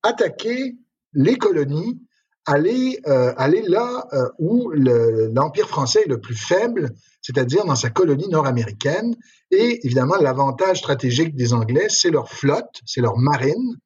[0.02, 0.76] attaquer
[1.14, 1.98] les colonies,
[2.46, 7.90] aller, euh, aller là euh, où l'Empire français est le plus faible, c'est-à-dire dans sa
[7.90, 9.14] colonie nord-américaine.
[9.50, 13.76] Et évidemment, l'avantage stratégique des Anglais, c'est leur flotte, c'est leur marine.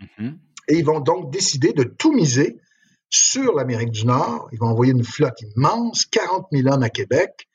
[0.00, 0.38] Mm -hmm.
[0.68, 2.60] Et ils vont donc décider de tout miser
[3.08, 4.48] sur l'Amérique du Nord.
[4.52, 7.48] Ils vont envoyer une flotte immense, 40 000 hommes à Québec.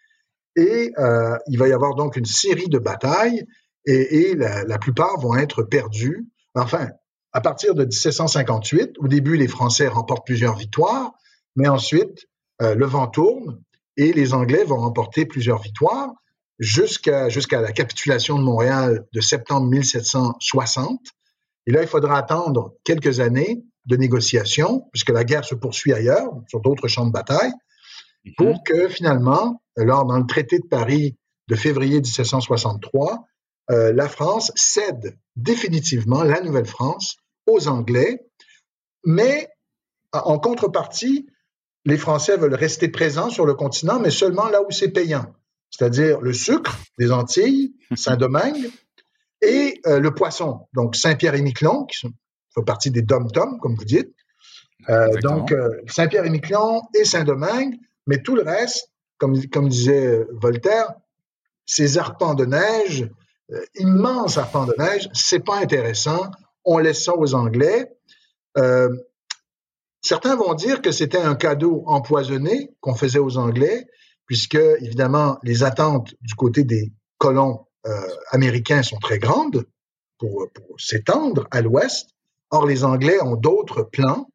[0.55, 3.45] Et euh, il va y avoir donc une série de batailles
[3.85, 6.27] et, et la, la, plupart vont être perdus.
[6.55, 6.89] Enfin,
[7.35, 11.11] à partir de 1758, au début, les Français remportent plusieurs victoires,
[11.57, 12.27] mais ensuite,
[12.61, 13.61] euh, le vent tourne
[13.97, 16.13] et les Anglais vont remporter plusieurs victoires
[16.59, 21.01] jusqu'à jusqu'à la capitulation de Montréal de septembre 1760.
[21.67, 26.31] Et là, il faudra attendre quelques années de négociations, puisque la guerre se poursuit ailleurs,
[26.47, 27.51] sur d'autres champs de bataille,
[28.37, 31.17] pour que finalement, lors dans le traité de Paris
[31.49, 33.25] de février 1763,
[33.71, 38.25] euh, la France cède définitivement la Nouvelle-France aux Anglais,
[39.03, 39.49] mais
[40.13, 41.27] en contrepartie,
[41.85, 45.25] les Français veulent rester présents sur le continent, mais seulement là où c'est payant,
[45.69, 48.69] c'est-à-dire le sucre des Antilles, Saint-Domingue,
[49.41, 52.07] et euh, le poisson, donc Saint-Pierre et Miquelon, qui
[52.53, 54.13] font partie des dom-toms, comme vous dites.
[54.89, 57.75] Euh, donc, euh, Saint-Pierre et Miquelon et Saint-Domingue,
[58.07, 60.93] mais tout le reste, comme, comme disait Voltaire,
[61.65, 63.09] ces arpents de neige,
[63.75, 66.31] immenses arpents de neige, c'est pas intéressant.
[66.65, 67.95] On laisse ça aux Anglais.
[68.57, 68.89] Euh,
[70.01, 73.87] certains vont dire que c'était un cadeau empoisonné qu'on faisait aux Anglais,
[74.25, 79.65] puisque évidemment les attentes du côté des colons euh, américains sont très grandes
[80.17, 80.47] pour,
[80.77, 82.09] s'étendre à l'ouest.
[82.49, 84.29] Or, les Anglais ont d'autres plans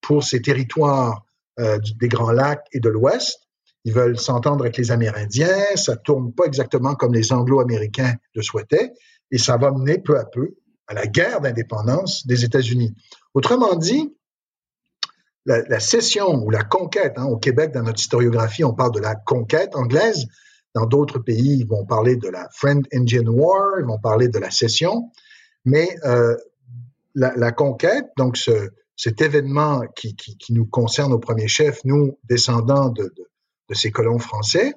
[0.00, 1.24] pour ces territoires
[1.58, 3.40] euh, des Grands Lacs et de l'Ouest.
[3.84, 8.92] Ils veulent s'entendre avec les Amérindiens, ça tourne pas exactement comme les Anglo-Américains le souhaitaient,
[9.30, 10.54] et ça va mener peu à peu
[10.86, 12.94] à la guerre d'indépendance des États-Unis.
[13.34, 14.14] Autrement dit,
[15.46, 19.00] la, la, cession ou la conquête, hein, au Québec, dans notre historiographie, on parle de
[19.00, 20.26] la conquête anglaise.
[20.74, 24.38] Dans d'autres pays, ils vont parler de la Friend Indian War, ils vont parler de
[24.38, 25.10] la cession.
[25.64, 26.36] Mais euh,
[27.14, 31.80] la, la, conquête, donc ce, cet événement qui, qui, qui, nous concerne au premier chef,
[31.84, 33.28] nous, descendants de, de,
[33.68, 34.74] de ces colons français,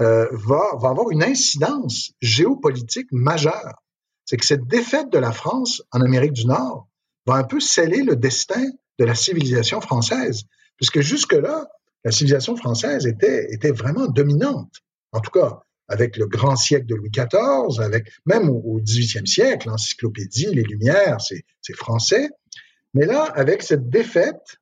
[0.00, 3.82] euh, va, va avoir une incidence géopolitique majeure.
[4.30, 6.86] C'est que cette défaite de la France en Amérique du Nord
[7.26, 8.64] va un peu sceller le destin
[9.00, 10.44] de la civilisation française,
[10.76, 11.66] puisque jusque-là,
[12.04, 14.72] la civilisation française était, était vraiment dominante.
[15.10, 15.58] En tout cas,
[15.88, 21.16] avec le grand siècle de Louis XIV, avec même au, XVIIIe siècle, l'encyclopédie, les Lumières,
[21.20, 22.28] c'est français.
[22.94, 24.60] Mais là, avec cette défaite,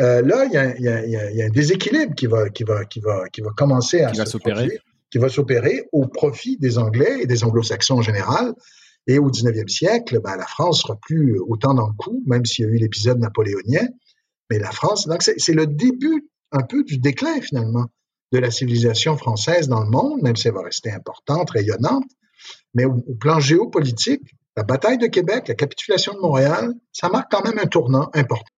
[0.00, 3.40] euh, là, il y, y, a, un déséquilibre qui va, qui va, qui va, qui
[3.40, 4.80] va commencer à s'opérer,
[5.12, 8.52] qui va s'opérer au profit des Anglais et des Anglo-Saxons en général.
[9.06, 12.64] Et au 19e siècle, ben, la France sera plus autant dans le coup, même s'il
[12.64, 13.86] y a eu l'épisode napoléonien.
[14.50, 17.86] Mais la France, donc c'est le début un peu du déclin finalement
[18.32, 22.04] de la civilisation française dans le monde, même si elle va rester importante, rayonnante.
[22.74, 24.22] Mais au, au plan géopolitique,
[24.56, 28.50] la bataille de Québec, la capitulation de Montréal, ça marque quand même un tournant important.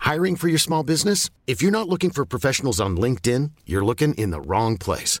[0.00, 1.30] Hiring for your small business?
[1.46, 5.20] If you're not looking for professionals on LinkedIn, you're looking in the wrong place.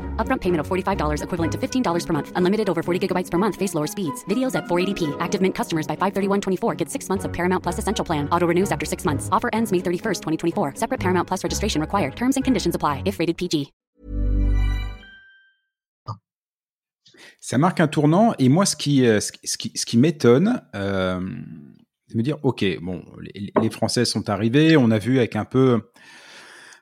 [0.17, 2.31] Upfront payment of $45 equivalent to $15 per month.
[2.35, 3.55] Unlimited over 40 gigabytes per month.
[3.55, 4.23] Face lower speeds.
[4.25, 5.19] Videos at 480p.
[5.19, 8.29] Active Mint customers by 531.24 get six months of Paramount Plus Essential Plan.
[8.29, 9.27] Auto renews after six months.
[9.31, 10.75] Offer ends May 31st, 2024.
[10.75, 12.15] Separate Paramount Plus registration required.
[12.15, 13.73] Terms and conditions apply if rated PG.
[17.39, 19.19] Ça marque un tournant et moi, ce qui, euh,
[19.95, 25.35] m'étonne, euh, de me dire, ok, bon, les, Français sont arrivés, on a vu avec
[25.35, 25.81] un peu,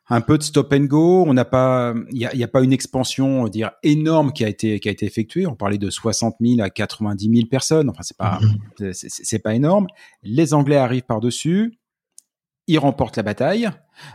[0.10, 2.62] un peu de stop and go, on n'a pas, il n'y a, y a, pas
[2.62, 5.46] une expansion, dire énorme qui a été, qui a été effectuée.
[5.46, 7.90] On parlait de 60 000 à 90 000 personnes.
[7.90, 8.40] Enfin, c'est pas,
[8.80, 8.94] mm-hmm.
[9.08, 9.88] c'est pas énorme.
[10.24, 11.80] Les Anglais arrivent par dessus.
[12.68, 13.70] Ils remportent la bataille.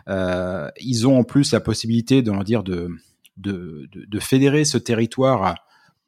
[0.09, 2.89] Euh, ils ont en plus la possibilité de, dire, de,
[3.37, 5.55] de, de, de fédérer ce territoire à,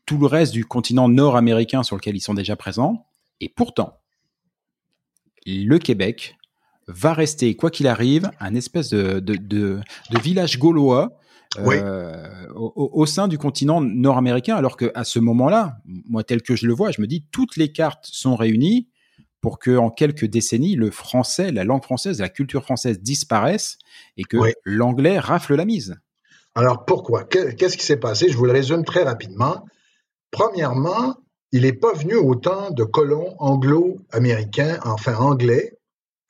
[0.06, 3.06] tout le reste du continent nord-américain sur lequel ils sont déjà présents.
[3.40, 3.98] Et pourtant,
[5.44, 6.36] le Québec
[6.88, 9.80] va rester, quoi qu'il arrive, un espèce de, de, de,
[10.10, 11.18] de village gaulois
[11.58, 15.78] euh, au, au, sein du continent nord-américain, alors que à ce moment-là,
[16.08, 18.88] moi tel que je le vois, je me dis toutes les cartes sont réunies
[19.40, 23.78] pour que en quelques décennies le français, la langue française, la culture française disparaissent
[24.16, 25.96] et que l'anglais rafle la mise.
[26.54, 27.24] Alors pourquoi?
[27.24, 28.28] Qu'est-ce qui s'est passé?
[28.28, 29.64] Je vous le résume très rapidement.
[30.30, 31.16] Premièrement,
[31.52, 35.75] il n'est pas venu autant de colons anglo-américains, enfin anglais,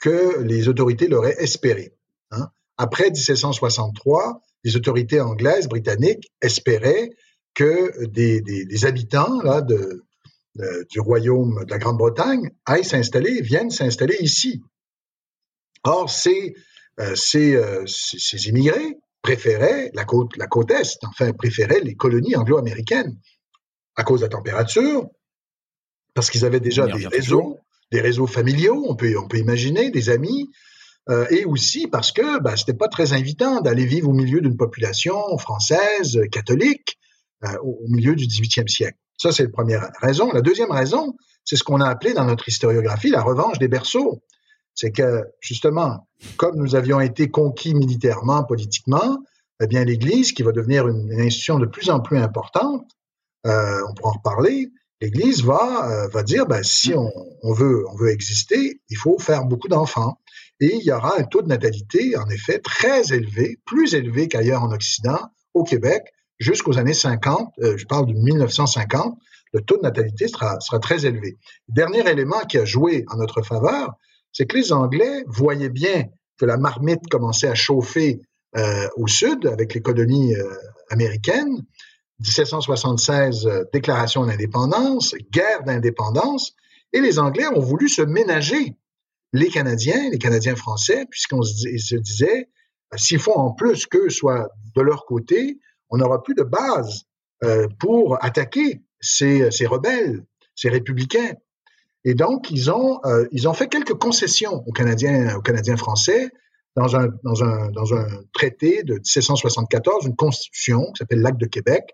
[0.07, 1.92] que les autorités l'auraient espéré.
[2.30, 2.48] Hein.
[2.76, 7.11] Après 1763, les autorités anglaises, britanniques, espéraient
[7.54, 10.04] que des, des, habitants là, de,
[10.90, 14.62] du royaume de la Grande-Bretagne aillent s'installer, viennent s'installer ici.
[15.82, 16.54] Or, ces,
[17.00, 22.36] euh, ces, euh, ces, immigrés préféraient la côte, la côte Est, enfin préféraient les colonies
[22.36, 23.18] anglo-américaines
[23.96, 25.09] à cause de la température,
[26.14, 27.59] parce qu'ils avaient déjà des réseaux,
[27.93, 30.51] des réseaux familiaux, on peut, on peut imaginer, des amis,
[31.09, 34.57] euh, et aussi parce que bah, c'était pas très invitant d'aller vivre au milieu d'une
[34.57, 36.99] population française catholique
[37.45, 38.99] euh, au milieu du 18e siècle.
[39.16, 40.32] Ça, c'est la première raison.
[40.32, 44.22] La deuxième raison, c'est ce qu'on a appelé dans notre historiographie la revanche des berceaux.
[44.74, 46.07] C'est que, justement,
[46.37, 49.18] comme nous avions été conquis militairement, politiquement,
[49.62, 52.91] eh bien, l'Église, qui va devenir une institution de plus en plus importante,
[53.47, 54.70] euh, on pourra en reparler,
[55.01, 57.11] l'Église va, euh, va dire, ben, si on,
[57.42, 60.18] on, veut, on veut exister, il faut faire beaucoup d'enfants.
[60.61, 64.62] Et il y aura un taux de natalité, en effet, très élevé, plus élevé qu'ailleurs
[64.62, 65.18] en Occident,
[65.53, 66.03] au Québec,
[66.38, 69.18] jusqu'aux années 50, euh, je parle de 1950,
[69.53, 71.38] le taux de natalité sera, sera très élevé.
[71.68, 73.94] Dernier élément qui a joué en notre faveur,
[74.32, 76.05] c'est que les Anglais voyaient bien
[76.38, 78.20] que la marmite commençait à chauffer
[78.57, 80.44] euh, au sud avec les colonies euh,
[80.90, 81.64] américaines
[82.21, 86.55] 1776, euh, déclaration d'indépendance, guerre d'indépendance,
[86.93, 88.77] et les Anglais ont voulu se ménager
[89.33, 92.49] les Canadiens, les Canadiens français, puisqu'on se, disait,
[92.93, 95.59] euh, s'il faut en plus qu'eux soient de leur côté,
[95.91, 97.05] on n'aura plus de base
[97.45, 101.35] euh, pour attaquer ces, ces, rebelles, ces républicains.
[102.05, 103.01] Et donc, ils ont,
[103.33, 106.31] ils ont fait quelques concessions aux Canadiens, aux Canadiens français,
[106.77, 111.85] dans un, traité de 1774, une constitution qui s'appelle l'Acte de Québec,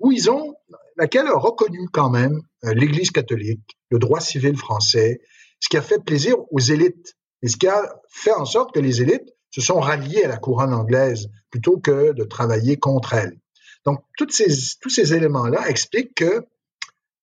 [0.00, 0.54] où ils ont,
[0.96, 5.20] laquelle a reconnu quand même l'Église catholique, le droit civil français,
[5.60, 8.80] ce qui a fait plaisir aux élites et ce qui a fait en sorte que
[8.80, 13.38] les élites se sont ralliées à la couronne anglaise plutôt que de travailler contre elle.
[13.86, 16.44] Donc, tous ces éléments-là expliquent que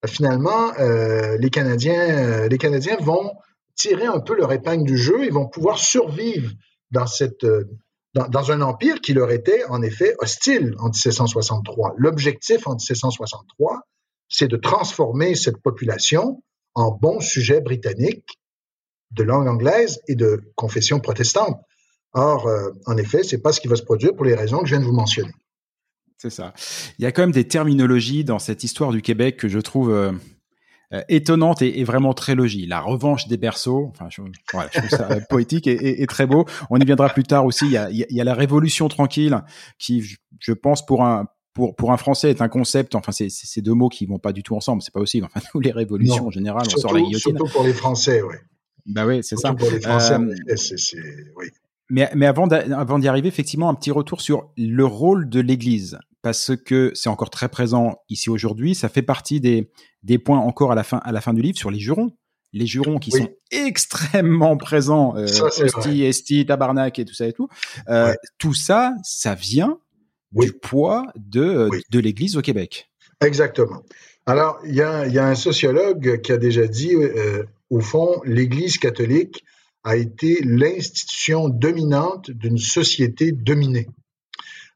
[0.07, 3.33] finalement, euh, les Canadiens, euh, les Canadiens vont
[3.75, 6.51] tirer un peu leur épingle du jeu, ils vont pouvoir survivre
[6.95, 7.63] euh,
[8.13, 11.93] dans, un empire qui leur était en effet hostile en 1763.
[11.97, 13.81] L'objectif en 1763,
[14.27, 16.43] c'est de transformer cette population
[16.75, 18.39] en bons sujets britanniques
[19.11, 21.59] de langue anglaise et de confession protestante.
[22.13, 22.49] Or,
[22.85, 24.81] en effet, c'est pas ce qui va se produire pour les raisons que je viens
[24.81, 25.33] de vous mentionner.
[26.21, 26.53] C'est ça.
[26.99, 29.91] Il y a quand même des terminologies dans cette histoire du Québec que je trouve
[29.91, 30.11] euh,
[30.93, 32.67] euh, étonnantes et, vraiment très logiques.
[32.67, 34.21] La revanche des berceaux, enfin, je,
[34.51, 36.45] voilà, je trouve ça poétique et, et, très beau.
[36.69, 37.65] On y viendra plus tard aussi.
[37.65, 39.41] Il y a, il y a la révolution tranquille
[39.79, 40.03] qui,
[40.39, 43.73] je pense, pour un pour, pour un Français est un concept, enfin c'est ces deux
[43.73, 45.25] mots qui vont pas du tout ensemble, c'est pas possible.
[45.25, 47.35] Enfin nous les révolutions en général, on sort la guillotine.
[47.35, 48.35] Surtout pour les Français, oui.
[48.85, 49.53] Bah oui, c'est ça.
[49.53, 50.97] Pour les Français, euh, c'est
[51.35, 51.47] oui.
[51.89, 56.51] Mais, mais avant d'y arriver, effectivement, un petit retour sur le rôle de l'Église parce
[56.55, 58.75] que c'est encore très présent ici aujourd'hui.
[58.75, 59.71] Ça fait partie des,
[60.03, 62.11] des points encore à la fin, à la fin du livre sur les jurons.
[62.53, 67.47] Les jurons qui sont extrêmement présents, euh, Hostie, Esti, Tabarnak et tout ça et tout.
[67.87, 69.79] Euh, Tout ça, ça vient
[70.33, 72.89] du poids de, de l'Église au Québec.
[73.21, 73.83] Exactement.
[74.25, 78.21] Alors, il y a, y a, un sociologue qui a déjà dit, euh, au fond,
[78.25, 79.45] l'Église catholique
[79.83, 83.87] a été l'institution dominante d'une société dominée.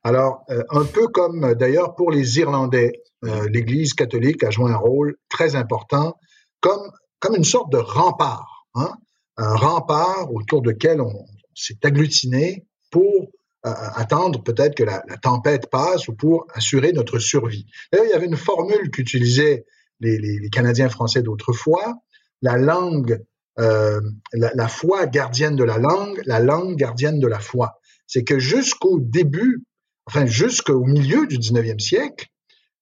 [0.05, 4.71] Alors, euh, un peu comme euh, d'ailleurs pour les Irlandais, euh, l'Église catholique a joué
[4.71, 6.19] un rôle très important
[6.59, 8.93] comme, comme une sorte de rempart, hein?
[9.37, 11.25] un rempart autour duquel on,
[11.55, 13.29] s'est agglutiné pour
[13.63, 17.65] attendre peut-être que la, tempête passe ou pour assurer notre survie.
[17.91, 19.65] D'ailleurs, il y avait une formule qu'utilisaient
[20.01, 21.95] les, les, Canadiens français d'autrefois,
[22.41, 23.23] la langue,
[23.57, 24.01] la,
[24.33, 27.79] la foi gardienne de la langue, la langue gardienne de la foi.
[28.05, 29.63] C'est que jusqu'au début
[30.05, 32.27] enfin jusqu'au milieu du 19e siècle,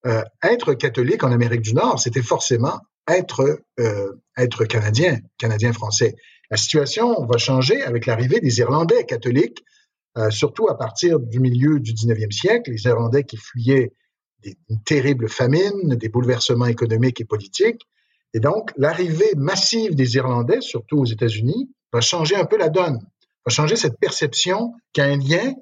[0.06, 6.16] euh, être catholique en Amérique du Nord, c'était forcément être euh, être canadien, canadien français.
[6.50, 9.64] La situation va changer avec l'arrivée des Irlandais catholiques,
[10.18, 13.94] euh, surtout à partir du milieu du 19e siècle, les Irlandais qui fuyaient
[14.44, 17.88] des, une terrible famine, des bouleversements économiques et politiques.
[18.34, 23.00] Et donc, l'arrivée massive des Irlandais, surtout aux États-Unis, va changer un peu la donne,
[23.46, 25.54] va changer cette perception qu'il y a un lien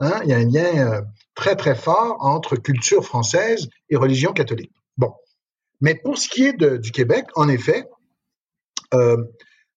[0.00, 1.02] Hein, il y a un lien euh,
[1.34, 4.72] très, très fort entre culture française et religion catholique.
[4.96, 5.12] Bon.
[5.80, 7.88] Mais pour ce qui est du Québec, en effet,
[8.94, 9.16] euh,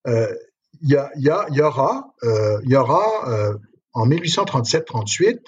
[0.07, 0.33] euh,
[0.81, 3.57] il y, y, aura, il y aura
[3.93, 5.39] en 1837-38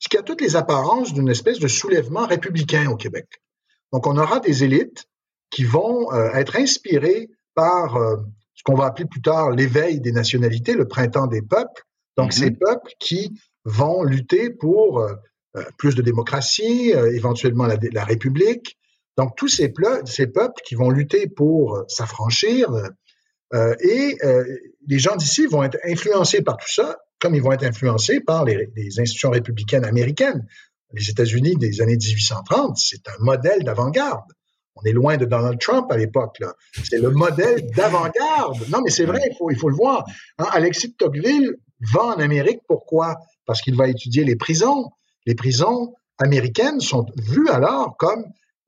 [0.00, 3.26] ce qui a toutes les apparences d'une espèce de soulèvement républicain au Québec.
[3.92, 5.04] Donc, on aura des élites
[5.50, 7.96] qui vont être inspirées par
[8.54, 11.84] ce qu'on va appeler plus tard l'éveil des nationalités, le printemps des peuples.
[12.16, 12.38] Donc, mm-hmm.
[12.38, 13.32] ces peuples qui
[13.64, 15.14] vont lutter pour euh,
[15.56, 18.78] euh, plus de démocratie, euh, éventuellement la, la, République.
[19.16, 19.72] Donc tous ces,
[20.06, 22.70] ces, peuples qui vont lutter pour s'affranchir
[23.54, 24.16] et
[24.88, 28.46] les gens d'ici vont être influencés par tout ça, comme ils vont être influencés par
[28.46, 30.46] les, les institutions républicaines américaines.
[30.94, 34.24] Les États-Unis des années 1830, c'est un modèle d'avant-garde.
[34.76, 36.38] On est loin de Donald Trump à l'époque.
[36.84, 38.66] C'est le modèle d'avant-garde.
[38.70, 40.06] Non, mais c'est vrai, il faut, il faut le voir.
[40.38, 41.56] Hein, Alexis de Tocqueville
[41.92, 42.60] va en Amérique.
[42.66, 43.16] Pourquoi?
[43.46, 44.90] Parce qu'il va étudier les prisons.
[45.26, 48.24] Les prisons américaines sont vues alors comme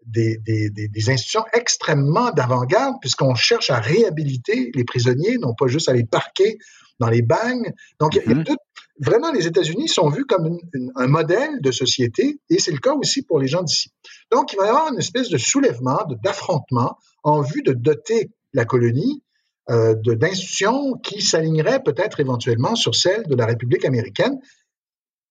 [0.06, 5.88] des, des, des, institutions extrêmement d'avant-garde, puisqu'on cherche à réhabiliter les prisonniers, non pas juste
[5.88, 6.58] à les parquer
[7.00, 7.72] dans les bagnes.
[8.00, 8.54] Donc, mm-hmm.
[9.00, 10.58] vraiment, les États-Unis sont vus comme
[10.96, 13.90] un modèle de société, et c'est le cas aussi pour les gens d'ici.
[14.30, 18.64] Donc, il va y avoir une espèce de soulèvement, d'affrontement en vue de doter la
[18.64, 19.22] colonie
[19.70, 24.38] euh, d'institutions qui s'aligneraient peut-être éventuellement sur celles de la République américaine,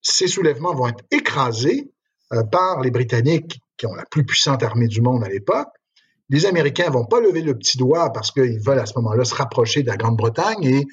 [0.03, 1.91] ces soulèvements vont être écrasés
[2.33, 5.69] euh, par les Britanniques, qui ont la plus puissante armée du monde à l'époque.
[6.29, 9.35] Les Américains vont pas lever le petit doigt parce qu'ils veulent à ce moment-là se
[9.35, 10.85] rapprocher de la Grande-Bretagne et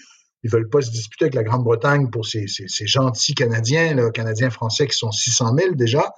[0.42, 4.10] ils veulent pas se disputer avec la Grande-Bretagne pour ces, ces, ces, gentils Canadiens, là,
[4.10, 6.14] Canadiens français qui sont 600 000 déjà.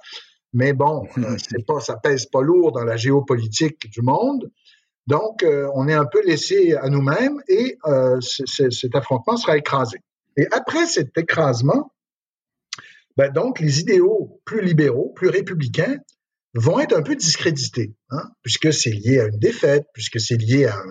[0.53, 4.49] Mais bon, euh, c'est pas, ça pèse pas lourd dans la géopolitique du monde.
[5.07, 9.97] Donc, euh, on est un peu laissé à nous-mêmes et euh, cet affrontement sera écrasé.
[10.37, 11.91] Et après cet écrasement,
[13.17, 15.97] ben donc les idéaux plus libéraux, plus républicains,
[16.55, 20.65] vont être un peu discrédités, hein, puisque c'est lié à une défaite, puisque c'est lié
[20.65, 20.81] à,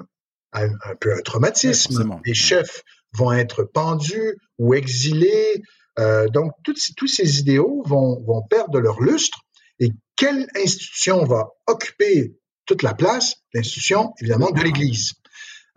[0.53, 2.21] un, peu un traumatisme.
[2.25, 2.83] les chefs
[3.15, 5.63] vont être pendus ou exilés.
[5.99, 9.41] Euh, donc, tous ces idéaux vont, vont perdre leur lustre.
[9.79, 13.37] Et quelle institution va occuper toute la place?
[13.55, 15.13] L'institution, évidemment, de l'Église.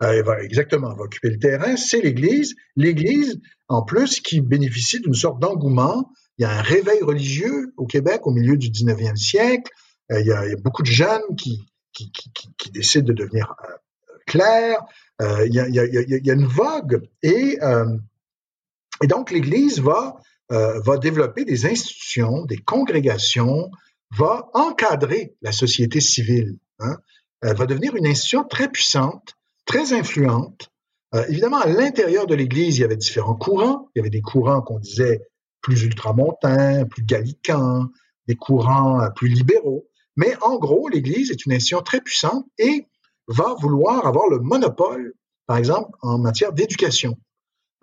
[0.02, 2.54] Euh, va, exactement, va occuper le terrain, c'est l'Église.
[2.76, 6.10] L'Église, en plus, qui bénéficie d'une sorte d'engouement.
[6.38, 9.72] Il y a un réveil religieux au Québec au milieu du 19e siècle.
[10.12, 11.66] Euh, il, y a, beaucoup de jeunes qui,
[12.72, 13.72] décident de devenir euh,
[14.26, 14.84] clairs.
[15.22, 17.08] Euh, il, y a, une vogue.
[17.22, 17.58] Et,
[19.02, 20.16] et donc, l'Église va,
[20.50, 23.70] va développer des institutions, des congrégations,
[24.16, 26.58] va encadrer la société civile.
[26.80, 26.98] Hein.
[27.40, 30.70] Elle va devenir une institution très puissante très influente.
[31.28, 33.88] Évidemment, à l'intérieur de l'Église, il y avait différents courants.
[33.94, 35.22] Il y avait des courants qu'on disait
[35.66, 37.86] plus ultramontains, plus gallicans,
[38.28, 39.88] des courants euh, plus libéraux.
[40.16, 42.86] Mais en gros, l'Église est une institution très puissante et
[43.26, 45.14] va vouloir avoir le monopole,
[45.48, 47.18] par exemple, en matière d'éducation.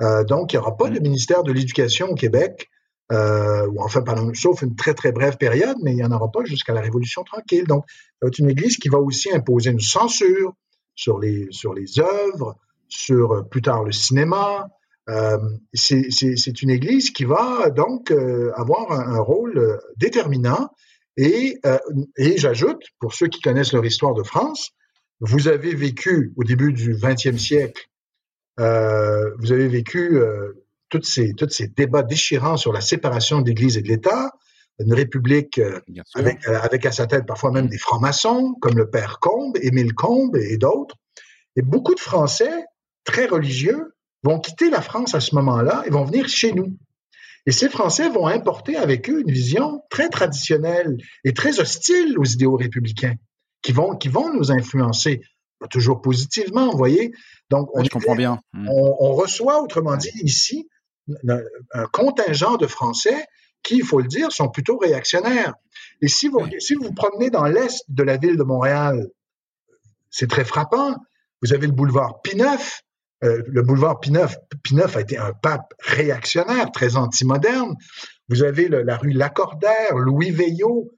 [0.02, 2.70] Euh, donc, il n'y aura pas de ministère de l'Éducation au Québec,
[3.12, 4.02] euh, ou enfin,
[4.34, 7.24] sauf une très, très brève période, mais il n'y en aura pas jusqu'à la Révolution
[7.26, 7.68] tranquille.
[7.68, 7.84] Donc,
[8.22, 10.54] c'est une Église qui va aussi imposer une censure,
[10.96, 12.56] sur les, sur les œuvres,
[12.88, 14.70] sur plus tard le cinéma.
[15.10, 15.38] Euh,
[15.74, 20.70] c'est une église qui va donc euh, avoir un, un, rôle euh, déterminant.
[21.18, 21.78] Et, euh,
[22.18, 24.72] et j'ajoute, pour ceux qui connaissent leur histoire de France,
[25.20, 27.88] vous avez vécu au début du 20e siècle,
[28.58, 30.20] vous avez vécu
[30.90, 34.32] toutes ces, toutes ces débats déchirants sur la séparation de l'Église et de l'État,
[34.80, 35.62] une république
[36.16, 40.36] avec, avec à sa tête parfois même des francs-maçons, comme le père Combe, Émile Combe
[40.36, 40.96] et, d'autres.
[41.56, 42.66] Et beaucoup de Français
[43.06, 43.93] très religieux
[44.24, 46.78] vont quitter la France à ce moment-là et vont venir chez nous.
[47.46, 52.24] Et ces Français vont importer avec eux une vision très traditionnelle et très hostile aux
[52.24, 53.16] idéaux républicains,
[53.62, 55.22] qui vont, qui vont nous influencer,
[55.60, 57.12] pas toujours positivement, vous voyez.
[57.50, 58.40] Donc, on, je comprends bien.
[58.54, 60.70] On, on, reçoit, autrement dit, ici,
[61.74, 63.26] un contingent de Français
[63.62, 65.54] qui, il faut le dire, sont plutôt réactionnaires.
[66.02, 69.10] Et si vous, si vous vous promenez dans l'est de la ville de Montréal,
[70.10, 70.96] c'est très frappant.
[71.42, 72.84] Vous avez le boulevard Pineuf.
[73.24, 77.76] Euh, le boulevard Pineuf, Pineuf a été un pape réactionnaire, très anti-moderne.
[78.30, 80.92] Vous avez la rue Lacordaire, Louis Veillot,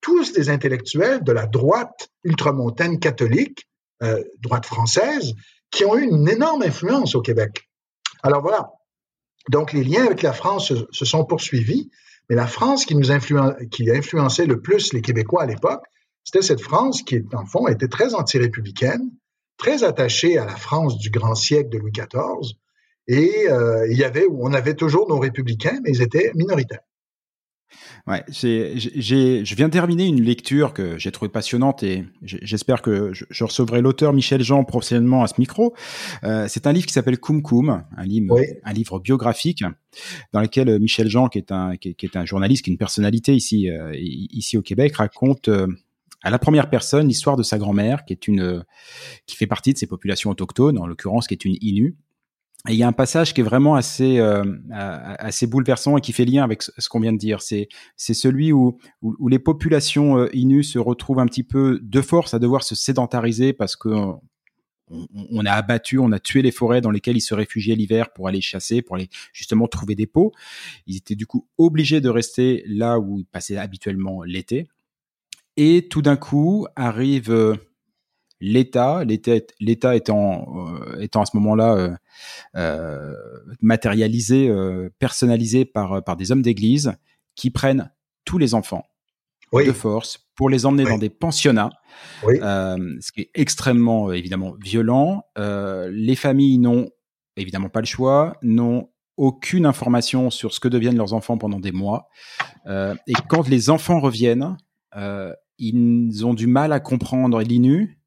[0.00, 3.68] tous des intellectuels de la droite ultramontaine catholique,
[4.02, 5.34] euh, droite française,
[5.70, 7.68] qui ont eu une énorme influence au Québec.
[8.22, 8.70] Alors voilà.
[9.48, 11.90] Donc les liens avec la France se, sont poursuivis.
[12.28, 15.82] Mais la France qui nous influençait le plus les Québécois à l'époque,
[16.22, 19.10] c'était cette France qui, en fond, était très anti-républicaine,
[19.60, 22.56] très attachée à la France du grand siècle de Louis XIV.
[23.06, 26.80] Et euh, il y avait, on avait toujours nos républicains, mais ils étaient minoritaires.
[28.06, 28.74] Ouais, j'ai,
[29.44, 33.44] je viens de terminer une lecture que j'ai trouvée passionnante et j'espère que je, je
[33.44, 35.74] recevrai l'auteur Michel Jean prochainement à ce micro.
[36.24, 38.46] Euh, c'est un livre qui s'appelle Koum Koum, un livre, oui.
[38.64, 39.62] un livre biographique
[40.32, 42.78] dans lequel Michel Jean, qui est un, qui, qui est un journaliste, qui est une
[42.78, 45.66] personnalité ici, euh, ici au Québec, raconte euh,
[46.22, 48.64] à la première personne l'histoire de sa grand-mère, qui est une,
[49.26, 51.96] qui fait partie de ces populations autochtones, en l'occurrence qui est une Innu,
[52.68, 56.12] et il y a un passage qui est vraiment assez euh, assez bouleversant et qui
[56.12, 57.40] fait lien avec ce qu'on vient de dire.
[57.40, 62.00] C'est c'est celui où, où, les populations euh, inues se retrouvent un petit peu de
[62.02, 64.20] force à devoir se sédentariser parce que on,
[65.30, 68.28] on, a abattu, on a tué les forêts dans lesquelles ils se réfugiaient l'hiver pour
[68.28, 70.32] aller chasser, pour aller justement trouver des pots.
[70.86, 74.68] Ils étaient du coup obligés de rester là où ils passaient habituellement l'été.
[75.62, 77.54] Et tout d'un coup arrive euh,
[78.40, 81.90] l'État, l'État étant, euh, étant à ce moment-là euh,
[82.56, 83.14] euh,
[83.60, 84.50] matérialisé,
[84.98, 86.94] personnalisé par, par des hommes d'église
[87.34, 87.92] qui prennent
[88.24, 88.86] tous les enfants
[89.52, 89.66] oui.
[89.66, 90.92] de force pour les emmener oui.
[90.92, 91.70] dans des pensionnats,
[92.22, 92.38] oui.
[92.38, 95.24] Ce qui est extrêmement évidemment violent.
[95.36, 96.88] les familles n'ont
[97.36, 98.88] évidemment pas le choix, n'ont
[99.18, 102.08] aucune information sur ce que deviennent leurs enfants pendant des mois.
[102.66, 104.56] et quand les enfants reviennent,
[105.60, 107.98] ils ont du mal à comprendre l'INU,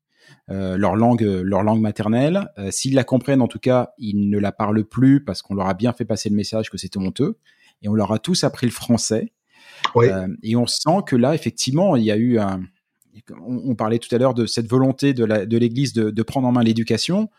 [0.50, 2.50] euh, leur langue, leur langue maternelle.
[2.58, 5.68] Euh, S'ils la comprennent, en tout cas, ils ne la parlent plus parce qu'on leur
[5.68, 7.38] a bien fait passer le message que c'était honteux.
[7.82, 9.32] Et on leur a tous appris le français.
[9.96, 10.08] Oui.
[10.08, 12.62] Euh, et on sent que là, effectivement, il y a eu un.
[13.46, 16.48] On, on parlait tout à l'heure de cette volonté de l'Église de, de, de, prendre
[16.48, 17.30] en main l'éducation.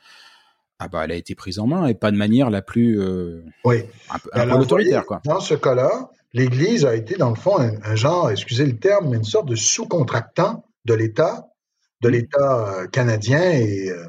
[0.78, 3.44] Ah bah, elle a été prise en main et pas de manière la plus euh,
[3.64, 3.82] oui.
[4.10, 5.04] un, peu, un peu autoritaire.
[5.06, 5.20] Quoi.
[5.24, 9.16] Dans ce cas-là, l'Église a été, dans le fond, un, genre, excusez le terme, mais
[9.16, 11.48] une sorte de sous-contractant de l'État
[12.04, 13.50] de l'État euh, canadien.
[13.52, 14.06] Et, euh,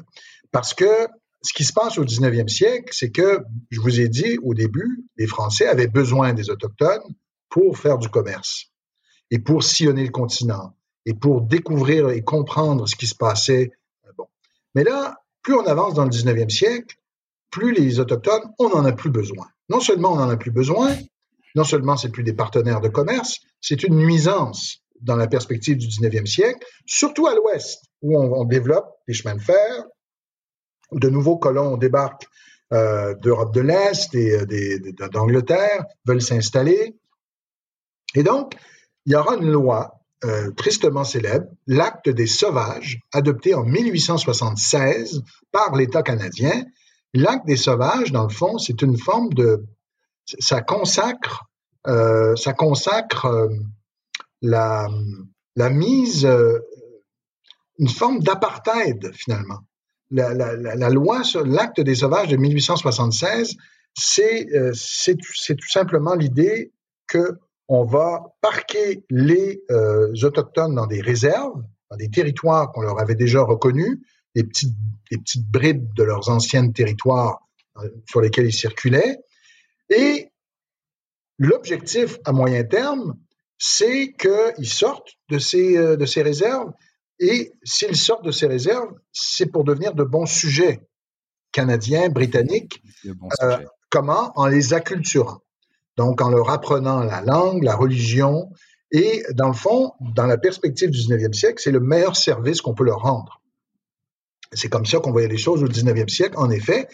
[0.52, 1.08] parce que
[1.42, 5.04] ce qui se passe au 19e siècle, c'est que, je vous ai dit au début,
[5.16, 7.14] les Français avaient besoin des Autochtones
[7.48, 8.66] pour faire du commerce
[9.30, 13.70] et pour sillonner le continent et pour découvrir et comprendre ce qui se passait.
[14.06, 14.26] Euh, bon.
[14.74, 16.96] Mais là, plus on avance dans le 19e siècle,
[17.50, 19.46] plus les Autochtones, on n'en a plus besoin.
[19.70, 20.94] Non seulement on n'en a plus besoin,
[21.56, 25.88] non seulement c'est plus des partenaires de commerce, c'est une nuisance dans la perspective du
[25.88, 29.84] 19e siècle, surtout à l'ouest, où on, développe des chemins de fer,
[30.92, 32.28] où de nouveaux colons débarquent
[32.72, 36.96] euh, d'Europe de l'Est et euh, d'Angleterre, veulent s'installer.
[38.14, 38.54] Et donc,
[39.04, 45.74] il y aura une loi euh, tristement célèbre, l'acte des sauvages, adopté en 1876 par
[45.76, 46.64] l'État canadien.
[47.14, 49.64] L'acte des sauvages, dans le fond, c'est une forme de...
[50.38, 51.44] Ça consacre,
[51.84, 53.48] ça consacre
[54.42, 54.88] la,
[55.56, 56.60] la mise, euh,
[57.78, 59.60] une forme d'apartheid finalement.
[60.10, 63.56] La, la, la, loi sur l'acte des sauvages de 1876,
[63.94, 66.72] c'est euh, c'est tout simplement l'idée
[67.08, 71.60] que on va parquer les euh, autochtones dans des réserves,
[71.90, 73.98] dans des territoires qu'on leur avait déjà reconnus,
[74.36, 74.76] des petites,
[75.10, 77.40] des petites bribes de leurs anciens territoires
[78.08, 79.18] sur lesquels ils circulaient.
[79.90, 80.30] Et
[81.38, 83.16] l'objectif à moyen terme,
[83.58, 86.72] c'est qu'ils sortent de ces, euh, de ces réserves
[87.18, 90.80] et s'ils sortent de ces réserves, c'est pour devenir de bons sujets
[91.52, 92.82] canadiens, britanniques.
[93.42, 93.56] Euh,
[93.88, 95.40] comment En les acculturant.
[95.96, 98.50] Donc, en leur apprenant la langue, la religion.
[98.90, 102.74] Et dans le fond, dans la perspective du 19e siècle, c'est le meilleur service qu'on
[102.74, 103.40] peut leur rendre.
[104.52, 106.34] C'est comme ça qu'on voyait les choses au 19e siècle.
[106.36, 106.88] En effet,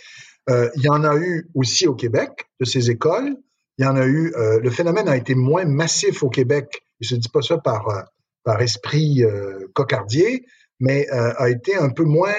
[0.51, 3.36] euh, il y en a eu aussi au Québec de ces écoles
[3.78, 4.32] il y en a eu.
[4.36, 6.82] Euh, le phénomène a été moins massif au Québec.
[7.01, 8.03] Je ne dis pas ça par, euh,
[8.45, 10.47] par esprit euh, cocardier,
[10.78, 12.34] mais a été un peu moins,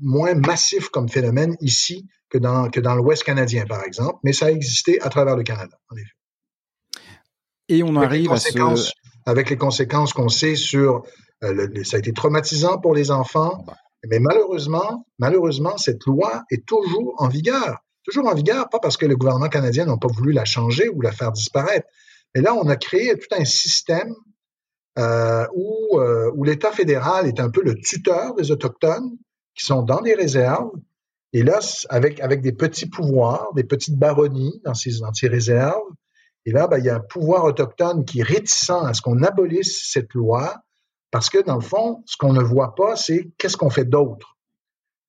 [0.00, 4.18] moins massif comme phénomène ici que dans, que dans l'Ouest canadien, par exemple.
[4.22, 7.02] Mais ça a existé à travers le Canada, en effet.
[7.68, 8.92] Et on arrive à ce...
[9.24, 11.02] Avec les conséquences qu'on sait sur...
[11.42, 13.66] ça a été traumatisant pour les enfants.
[14.10, 19.04] Mais malheureusement, malheureusement, cette loi est toujours en vigueur toujours en vigueur, pas parce que
[19.04, 21.86] le gouvernement canadien n'a pas voulu la changer ou la faire disparaître.
[22.34, 24.14] Mais là, on a créé tout un système
[24.98, 29.10] euh, où, euh, où l'État fédéral est un peu le tuteur des Autochtones
[29.54, 30.70] qui sont dans des réserves.
[31.32, 35.82] Et là, avec, avec des petits pouvoirs, des petites baronnies dans ces, dans ces réserves.
[36.44, 39.22] Et là, ben, il y a un pouvoir autochtone qui est réticent à ce qu'on
[39.22, 40.54] abolisse cette loi
[41.10, 44.36] parce que, dans le fond, ce qu'on ne voit pas, c'est qu'est-ce qu'on fait d'autre.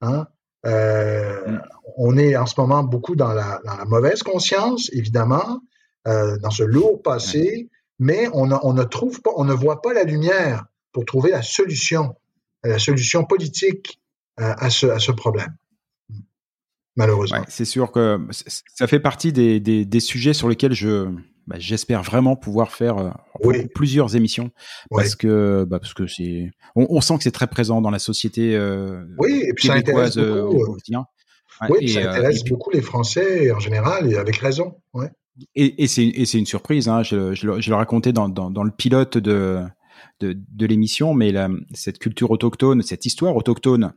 [0.02, 0.28] Hein?
[0.66, 1.62] Euh, mm.
[1.98, 5.62] On est en ce moment beaucoup dans la, mauvaise conscience, évidemment,
[6.08, 7.70] euh, dans ce lourd passé,
[8.00, 12.16] mais on, ne trouve pas, on ne voit pas la lumière pour trouver la solution,
[12.64, 14.00] la solution politique
[14.40, 15.56] euh, à, ce, problème.
[16.98, 17.44] Malheureusement.
[17.48, 21.10] c'est sûr que ça fait partie des sujets sur lesquels je,
[21.48, 24.52] bah, j'espère vraiment pouvoir faire euh, plusieurs émissions.
[24.92, 28.56] Parce que bah, parce que c'est on, sent que c'est très présent dans la société
[28.56, 30.78] euh, oui et puis ça intéresse euh, beaucoup,
[31.70, 35.10] oui ça intéresse beaucoup les Français en général et avec raison ouais.
[35.56, 38.72] et, et c'est une surprise hein, je, je, je, le racontais dans, dans, dans le
[38.72, 39.64] pilote de
[40.20, 43.94] de, de l'émission mais la, cette culture autochtone cette histoire autochtone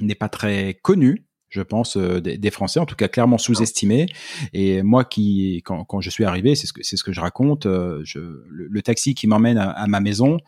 [0.00, 1.24] n'est pas très connue
[1.54, 4.06] je pense, euh, des, Français, en tout cas clairement sous-estimés.
[4.52, 7.20] Et moi, qui, quand, quand je suis arrivé, c'est ce que c'est ce que je
[7.20, 7.66] raconte.
[7.66, 10.38] Euh, je, le, taxi qui m'emmène à, ma maison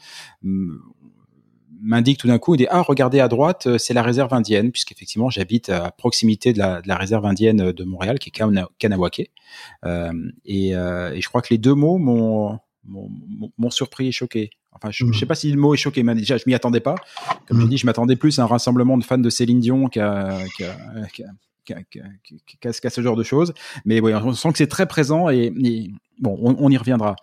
[1.83, 4.73] m'indique tout d'un coup, il dit ah regardez à droite, euh, c'est la réserve indienne,
[4.73, 9.31] puisqu'effectivement j'habite à proximité de la, de la, réserve indienne de Montréal, qui est Kanawake.
[9.85, 10.13] Euh,
[10.45, 14.51] et, et je crois que les deux mots m'ont m'ont surpris et choqué.
[14.73, 15.29] Enfin, je, ne sais mm.
[15.29, 16.97] pas si le mot est choqué, mais déjà, je m'y attendais pas.
[17.47, 17.69] Comme je mm.
[17.69, 20.39] dis, je m'attendais plus à un rassemblement de fans de Céline Dion qu'à
[21.67, 23.55] ce genre de choses.
[23.85, 25.53] Mais oui, on sent que c'est très présent et,
[26.21, 27.17] bon, on, y reviendra.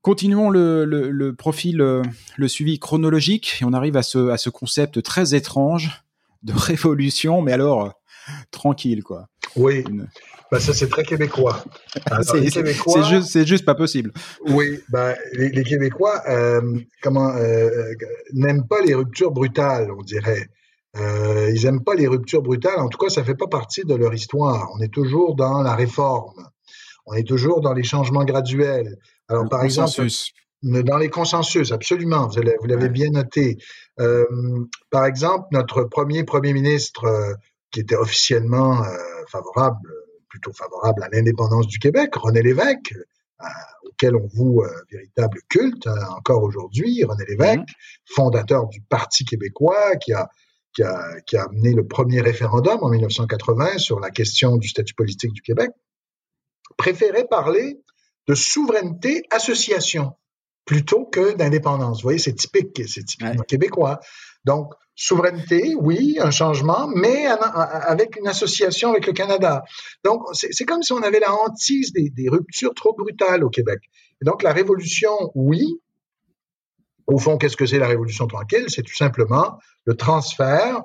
[0.00, 2.02] Continuons le, le, profil, euh,
[2.36, 6.04] le, suivi chronologique et on arrive à ce, à ce concept très étrange
[6.42, 7.92] de révolution, mais alors
[8.50, 9.28] tranquille, quoi.
[9.56, 9.84] Oui.
[10.54, 11.64] Bah, ça, c'est très québécois.
[12.22, 12.48] c'est
[13.02, 14.12] juste, juste pas possible.
[14.46, 17.92] Oui, bah, les, Québécois euh, comment euh,
[18.32, 20.46] n'aiment pas les ruptures brutales, on dirait.
[20.96, 22.78] Euh, ils n'aiment pas les ruptures brutales.
[22.78, 24.70] En tout cas, ça fait pas partie de leur histoire.
[24.76, 26.48] On est toujours dans la réforme.
[27.06, 28.96] On est toujours dans les changements graduels.
[29.28, 30.06] Alors, par exemple,
[30.62, 32.28] dans les consensus, absolument.
[32.28, 33.58] Vous l'avez bien noté.
[34.90, 37.34] par exemple, notre premier premier ministre,
[37.72, 38.84] qui était officiellement
[39.32, 39.90] favorable
[40.34, 43.46] plutôt favorable à l'indépendance du Québec, René Lévesque, euh,
[43.84, 47.04] auquel on voue un véritable culte hein, encore aujourd'hui.
[47.04, 48.14] René Lévesque, mhm.
[48.16, 50.28] fondateur du Parti québécois, qui a,
[50.74, 54.94] qui, a, qui a amené le premier référendum en 1980 sur la question du statut
[54.94, 55.70] politique du Québec,
[56.76, 57.80] préférait parler
[58.26, 60.16] de souveraineté association
[60.64, 61.98] plutôt que d'indépendance.
[61.98, 64.00] Vous voyez, c'est typique, c'est typiquement québécois.
[64.44, 69.64] Donc, souveraineté, oui, un changement, mais avec une association avec le Canada.
[70.04, 73.80] Donc, c'est comme si on avait la hantise des, ruptures trop brutales au Québec.
[74.22, 75.80] donc, la révolution, oui,
[77.06, 78.64] Au fond, qu'est-ce que c'est la Révolution tranquille?
[78.68, 80.82] C'est tout simplement le transfert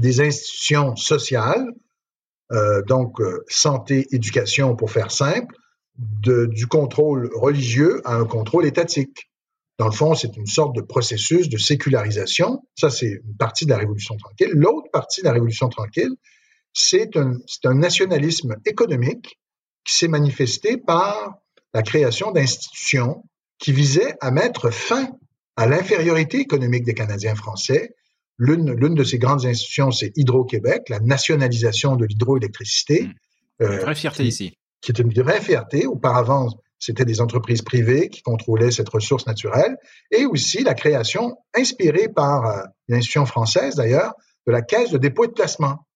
[0.00, 1.66] des institutions sociales,
[2.52, 5.54] euh, donc euh, santé, éducation pour faire simple,
[5.98, 9.30] du contrôle religieux à un contrôle étatique.
[9.78, 12.62] Dans le fond, c'est une sorte de processus de sécularisation.
[12.76, 14.50] Ça, c'est une partie de la Révolution tranquille.
[14.52, 16.14] L'autre partie de la Révolution tranquille,
[16.72, 19.38] c'est un, un nationalisme économique
[19.84, 21.38] qui s'est manifesté par
[21.74, 23.22] la création d'institutions
[23.58, 25.10] qui visaient à mettre fin
[25.56, 27.94] à l'infériorité économique des Canadiens français.
[28.38, 33.04] L'une, l'une de ces grandes institutions, c'est Hydro-Québec, la nationalisation de l'hydroélectricité.
[33.60, 33.64] Mmh.
[33.64, 34.58] Une vraie fierté qui, ici.
[34.82, 35.86] Qui est une vraie fierté.
[35.86, 39.76] Auparavant, c'était des entreprises privées qui contrôlaient cette ressource naturelle.
[40.10, 44.14] Et aussi la création, inspirée par euh, l'institution française d'ailleurs,
[44.46, 45.86] de la Caisse de dépôt et de placement.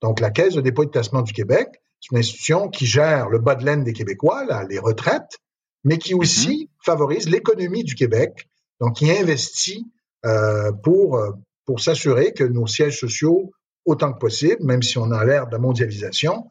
[0.00, 1.68] Donc, la Caisse de dépôt et de placement du Québec,
[2.00, 5.38] c'est une institution qui gère le bas de laine des Québécois, là, les retraites,
[5.84, 6.84] mais qui aussi mmh.
[6.84, 8.48] favorise l'économie du Québec,
[8.80, 9.90] donc qui investit
[10.24, 11.32] euh, pour, euh,
[11.66, 13.50] pour s'assurer que nos sièges sociaux,
[13.84, 16.48] autant que possible, même si on a l'air de la mondialisation,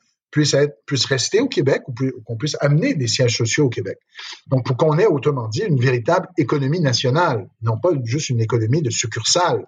[0.53, 1.93] être, puissent rester au Québec ou
[2.25, 3.97] qu'on puisse amener des sièges sociaux au Québec.
[4.47, 8.81] Donc, pour qu'on ait, autrement dit, une véritable économie nationale, non pas juste une économie
[8.81, 9.65] de succursale.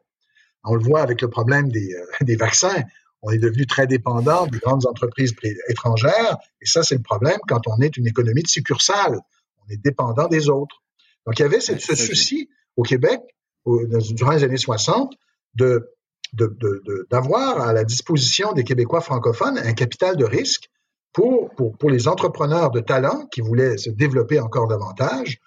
[0.64, 2.84] On le voit avec le problème des, euh, des vaccins
[3.22, 5.36] on est devenu très dépendant des grandes entreprises
[5.68, 6.38] étrangères.
[6.62, 9.20] Et ça, c'est le problème quand on est une économie de succursale.
[9.66, 10.82] On est dépendant des autres.
[11.26, 13.20] Donc, il y avait ce, souci au Québec,
[13.66, 15.14] durant les années 60,
[15.56, 15.92] de,
[16.34, 20.70] d'avoir à la disposition des Québécois francophones un capital de risque
[21.14, 25.40] pour, pour, pour les entrepreneurs de talent qui voulaient se développer encore davantage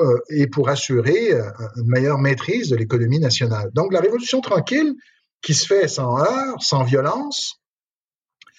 [0.00, 3.70] euh, et pour assurer euh, une meilleure maîtrise de l'économie nationale.
[3.72, 4.94] Donc, la Révolution tranquille,
[5.42, 7.60] qui se fait sans heurts, sans violence.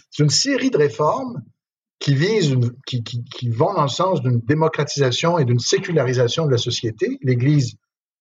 [0.09, 1.43] C'est une série de réformes
[1.99, 2.55] qui visent,
[2.85, 7.19] qui, qui, vont dans le sens d'une démocratisation et d'une sécularisation de la société.
[7.21, 7.75] L'Église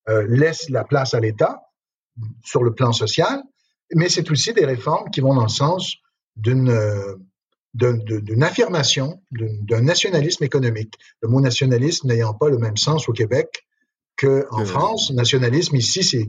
[0.08, 1.62] euh, laisse la place à l'État
[2.44, 3.42] sur le plan social,
[3.94, 5.96] mais c'est aussi des réformes qui vont dans le sens
[6.36, 7.16] d'une euh,
[7.74, 10.94] d'une affirmation, d'un nationalisme économique.
[11.20, 13.66] Le mot nationalisme n'ayant pas le même sens au Québec
[14.16, 16.26] qu'en France, nationalisme ici, c'est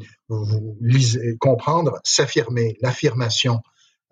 [1.39, 3.61] comprendre, s'affirmer, l'affirmation.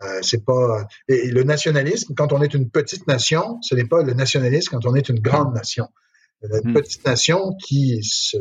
[0.02, 4.02] Euh, c'est pas et le nationalisme quand on est une petite nation, ce n'est pas
[4.02, 5.88] le nationalisme quand on est une grande nation.
[6.42, 6.74] Une hmm.
[6.74, 8.38] petite nation qui se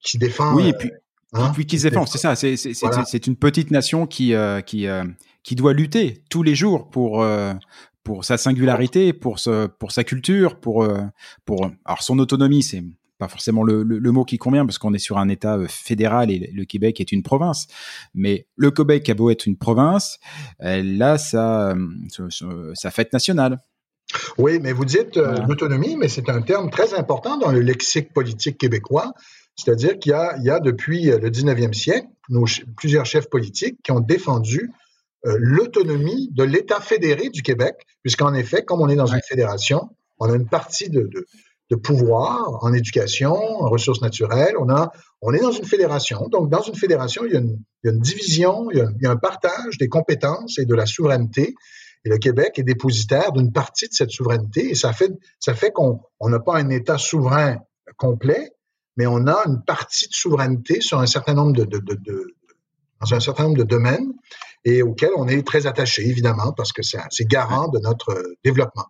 [0.00, 0.54] qui défend.
[0.54, 0.96] Oui, et puis, euh,
[1.32, 2.34] hein, puis qui se défend, c'est ça.
[2.34, 3.04] C'est voilà.
[3.26, 5.04] une petite nation qui euh, qui euh,
[5.42, 7.52] qui doit lutter tous les jours pour euh,
[8.04, 10.86] pour sa singularité, pour ce, pour sa culture, pour
[11.44, 12.82] pour alors son autonomie, c'est
[13.22, 15.68] pas forcément le, le, le, mot qui convient parce qu'on est sur un État euh,
[15.68, 17.68] fédéral et le Québec est une province.
[18.14, 20.18] Mais le Québec a beau être une province,
[20.58, 21.76] elle a sa,
[22.74, 23.60] sa fête nationale.
[24.38, 28.12] Oui, mais vous dites euh, l'autonomie, mais c'est un terme très important dans le lexique
[28.12, 29.12] politique québécois.
[29.56, 32.46] C'est-à-dire qu'il y a, il y a depuis euh, le 19e siècle nos,
[32.76, 34.70] plusieurs chefs politiques qui ont défendu
[35.26, 39.16] euh, l'autonomie de l'État fédéré du Québec, puisqu'en effet, comme on est dans ouais.
[39.16, 41.26] une fédération, on a une partie de, de,
[41.70, 44.54] de pouvoir en éducation, en ressources naturelles.
[44.58, 46.28] On, a, on est dans une fédération.
[46.28, 48.80] Donc, dans une fédération, il y a une, il y a une division, il y
[48.80, 51.54] a, il y a, un partage des compétences et de la souveraineté.
[52.04, 54.70] Et le Québec est dépositaire d'une partie de cette souveraineté.
[54.70, 57.58] Et ça fait, ça fait qu'on n'a pas un État souverain
[57.96, 58.50] complet,
[58.96, 62.34] mais on a une partie de souveraineté sur un certain nombre de, de, de, de
[63.00, 64.12] dans un certain nombre de domaines
[64.64, 68.86] et auxquels on est très attaché, évidemment, parce que c'est garant de notre développement.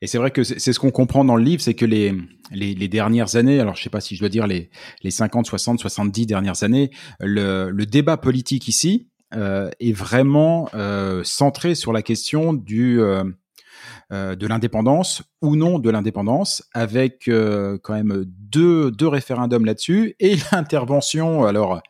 [0.00, 2.14] Et c'est vrai que c'est ce qu'on comprend dans le livre, c'est que les,
[2.52, 4.70] les, les, dernières années, alors je sais pas si je dois dire les,
[5.02, 11.24] les 50, 60, 70 dernières années, le, le débat politique ici euh, est vraiment euh,
[11.24, 13.24] centré sur la question du euh,
[14.12, 20.16] euh de l'indépendance ou non de l'indépendance, avec euh, quand même deux, deux référendums là-dessus
[20.20, 21.82] et l'intervention, alors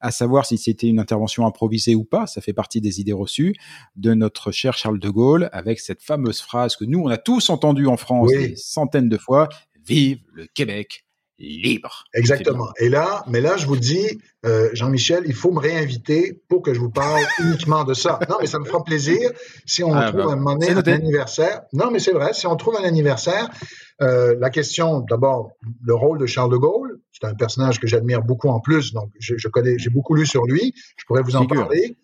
[0.00, 3.54] à savoir si c'était une intervention improvisée ou pas, ça fait partie des idées reçues
[3.96, 7.50] de notre cher Charles de Gaulle, avec cette fameuse phrase que nous, on a tous
[7.50, 8.50] entendue en France oui.
[8.50, 9.48] des centaines de fois,
[9.86, 11.04] Vive le Québec
[11.40, 12.04] libre.
[12.14, 12.68] Exactement.
[12.78, 16.74] Et là, mais là, je vous dis, euh, Jean-Michel, il faut me réinviter pour que
[16.74, 18.18] je vous parle uniquement de ça.
[18.28, 19.30] Non, mais ça me fera plaisir
[19.66, 21.62] si on ah, trouve bah, un moment un anniversaire.
[21.72, 23.48] Non, mais c'est vrai, si on trouve un anniversaire,
[24.02, 25.52] euh, la question, d'abord,
[25.84, 29.10] le rôle de Charles de Gaulle, c'est un personnage que j'admire beaucoup en plus, donc
[29.18, 31.62] je, je connais, j'ai beaucoup lu sur lui, je pourrais vous en Figure.
[31.62, 31.96] parler.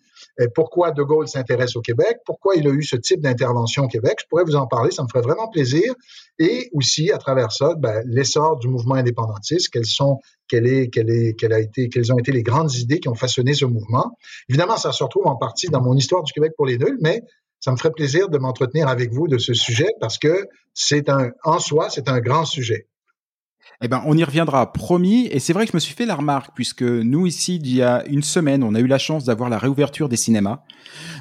[0.53, 4.17] Pourquoi De Gaulle s'intéresse au Québec, pourquoi il a eu ce type d'intervention au Québec,
[4.21, 5.93] je pourrais vous en parler, ça me ferait vraiment plaisir.
[6.39, 11.09] Et aussi, à travers ça, ben, l'essor du mouvement indépendantiste, quelles sont, quelle est, quelle
[11.09, 14.11] est, quelle a été, quelles ont été les grandes idées qui ont façonné ce mouvement.
[14.49, 17.21] Évidemment, ça se retrouve en partie dans mon histoire du Québec pour les nuls, mais
[17.59, 21.31] ça me ferait plaisir de m'entretenir avec vous de ce sujet parce que c'est un,
[21.43, 22.87] en soi, c'est un grand sujet.
[23.83, 25.27] Eh ben, on y reviendra, promis.
[25.27, 27.83] Et c'est vrai que je me suis fait la remarque, puisque nous, ici, il y
[27.83, 30.63] a une semaine, on a eu la chance d'avoir la réouverture des cinémas.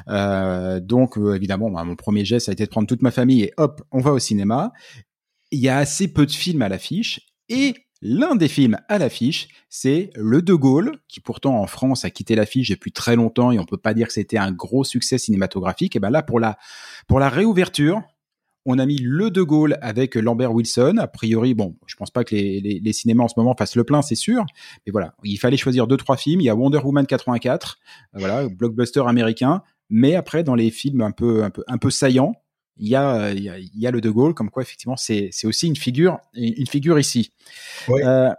[0.09, 3.11] Euh, donc, euh, évidemment, bah, mon premier geste, ça a été de prendre toute ma
[3.11, 4.73] famille et hop, on va au cinéma.
[5.51, 7.21] Il y a assez peu de films à l'affiche.
[7.51, 12.11] Et l'un des films à l'affiche, c'est Le De Gaulle, qui pourtant en France a
[12.11, 15.19] quitté l'affiche depuis très longtemps et on peut pas dire que c'était un gros succès
[15.19, 15.95] cinématographique.
[15.95, 16.57] Et ben là, pour la,
[17.07, 18.03] pour la réouverture,
[18.67, 20.97] on a mis le De Gaulle avec Lambert Wilson.
[20.99, 24.03] A priori, bon, je pense pas que les, cinémas en ce moment fassent le plein,
[24.03, 24.45] c'est sûr.
[24.85, 26.41] Mais voilà, il fallait choisir deux trois films.
[26.41, 27.79] Il y a Wonder Woman 84,
[28.15, 29.63] euh, voilà, blockbuster américain.
[29.89, 32.33] Mais après, dans les films un peu un peu un peu saillants,
[32.77, 35.69] il y a il y a, le De Gaulle, comme quoi effectivement c'est c'est aussi
[35.69, 37.33] une figure une figure ici.
[37.89, 38.31] Euh,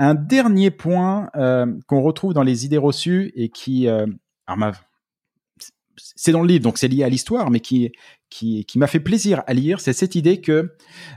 [0.00, 4.74] un dernier point euh, qu'on retrouve dans les idées reçues et qui alors
[6.14, 7.92] c'est dans le livre, donc c'est lié à l'histoire, mais qui,
[8.30, 10.74] qui, qui m'a fait plaisir à lire, c'est cette idée que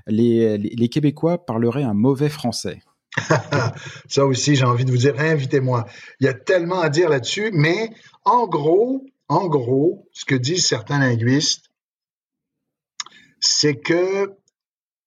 [0.07, 2.81] les, les, Québécois parleraient un mauvais français.
[4.09, 5.85] Ça aussi, j'ai envie de vous dire, réinvitez-moi.
[6.19, 7.89] Il y a tellement à dire là-dessus, mais
[8.23, 11.71] en gros, en gros, ce que disent certains linguistes,
[13.39, 14.33] c'est que,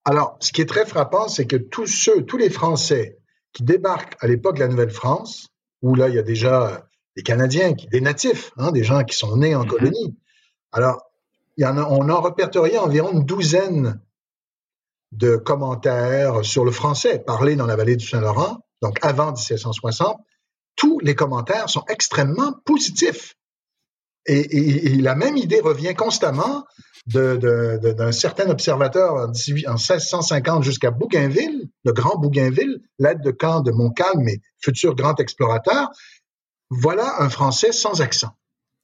[0.04, 3.18] alors, ce qui est très frappant, c'est que tous ceux, tous les Français
[3.52, 5.48] qui débarquent à l'époque de la Nouvelle-France,
[5.82, 6.86] où là, il y a déjà
[7.16, 9.68] des Canadiens, des natifs, hein, des gens qui sont nés en mm-hmm.
[9.68, 10.18] colonie.
[10.72, 11.02] Alors,
[11.56, 14.00] il en a, on environ une douzaine
[15.12, 20.20] de commentaires sur le français parlé dans la vallée du Saint-Laurent, donc avant 1760.
[20.76, 23.36] Tous les commentaires sont extrêmement positifs.
[24.26, 26.64] Et, la même idée revient constamment
[27.06, 34.22] d'un certain observateur en, 1650 jusqu'à Bougainville, le grand Bougainville, l'aide de camp de Montcalm,
[34.22, 35.90] mais futur grand explorateur.
[36.70, 38.30] Voilà un français sans accent.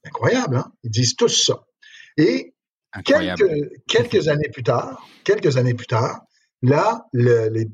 [0.05, 0.71] Incroyable, hein?
[0.83, 1.65] Ils disent tous ça.
[2.17, 2.53] Et
[3.87, 6.21] quelques, années plus tard, quelques années plus tard,
[6.61, 7.65] là, les,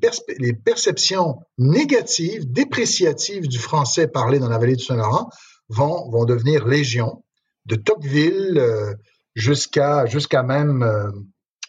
[0.53, 5.29] perceptions négatives, dépréciatives du français parlé dans la vallée du Saint-Laurent
[5.69, 7.23] vont, vont devenir légion,
[7.65, 8.93] de Tocqueville euh,
[9.35, 11.11] jusqu'à même, euh,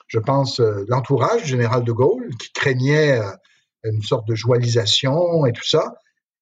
[0.06, 3.20] je pense, euh, l'entourage du général de Gaulle, qui craignait
[3.84, 5.94] une sorte de joalisation et tout ça,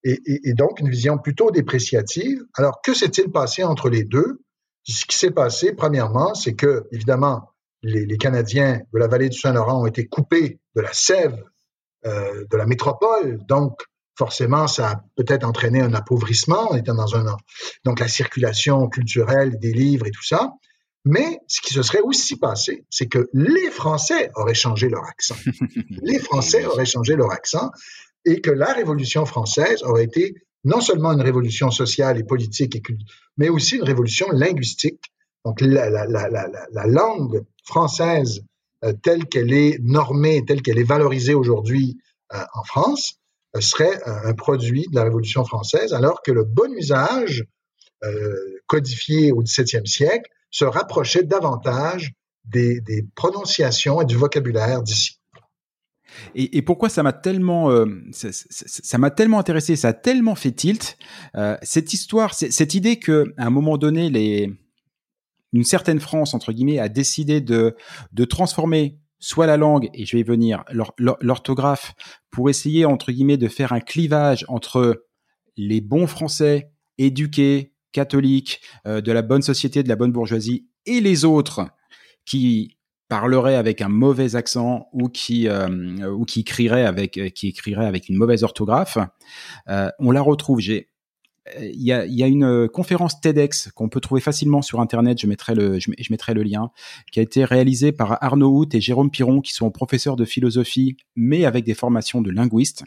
[0.05, 2.41] et donc une vision plutôt dépréciative.
[2.55, 4.41] Alors, que s'est-il passé entre les deux?
[4.89, 7.51] Ce qui s'est passé, premièrement, c'est que, évidemment,
[7.83, 11.43] les, Canadiens de la vallée du Saint-Laurent ont été coupés de la sève
[12.05, 13.39] euh, de la métropole.
[13.47, 13.81] Donc,
[14.17, 16.69] forcément, ça a peut-être entraîné un appauvrissement.
[16.71, 17.37] On était dans un
[17.85, 20.53] donc la circulation culturelle des livres et tout ça.
[21.05, 25.37] Mais ce qui se serait aussi passé, c'est que les Français auraient changé leur accent.
[26.03, 27.71] les Français auraient changé leur accent
[28.25, 30.35] et que la Révolution française aurait été
[30.67, 32.83] non seulement une révolution sociale et politique,
[33.37, 35.01] mais aussi une révolution linguistique.
[35.45, 36.07] Donc la,
[36.87, 38.43] langue française
[38.85, 41.99] euh, telle qu'elle est normée, telle qu'elle est valorisée aujourd'hui
[42.35, 43.21] euh, en France,
[43.55, 47.45] euh, serait un produit de la Révolution française, alors que le bon usage
[48.67, 52.13] codifié au XVIIe siècle se rapprochait davantage
[52.45, 55.16] des prononciations et du vocabulaire d'ici.
[56.35, 60.99] Et, pourquoi ça m'a tellement, euh, ça m'a tellement intéressé, ça a tellement fait tilt
[61.35, 64.51] euh, cette histoire, cette idée que à un moment donné, les,
[65.53, 67.77] une certaine France entre guillemets a décidé de
[68.13, 70.65] de transformer soit la langue et je vais y venir
[70.99, 71.95] l'orthographe
[72.31, 75.05] pour essayer entre guillemets de faire un clivage entre
[75.57, 81.01] les bons Français éduqués catholiques euh, de la bonne société de la bonne bourgeoisie et
[81.01, 81.69] les autres
[82.27, 82.76] qui
[83.09, 87.87] parlerait avec un mauvais accent ou qui euh, ou qui écrirait avec euh, qui écrirait
[87.87, 88.99] avec une mauvaise orthographe,
[89.69, 90.61] euh, on la retrouve.
[90.61, 90.89] J'ai
[91.61, 95.21] il y a, y a, une conférence TEDx qu'on peut trouver facilement sur internet.
[95.21, 96.73] Je mettrai le je, mettrai le lien
[97.13, 100.97] qui a été réalisée par Arnaud Hout et Jérôme Piron qui sont professeurs de philosophie
[101.15, 102.85] mais avec des formations de linguistes.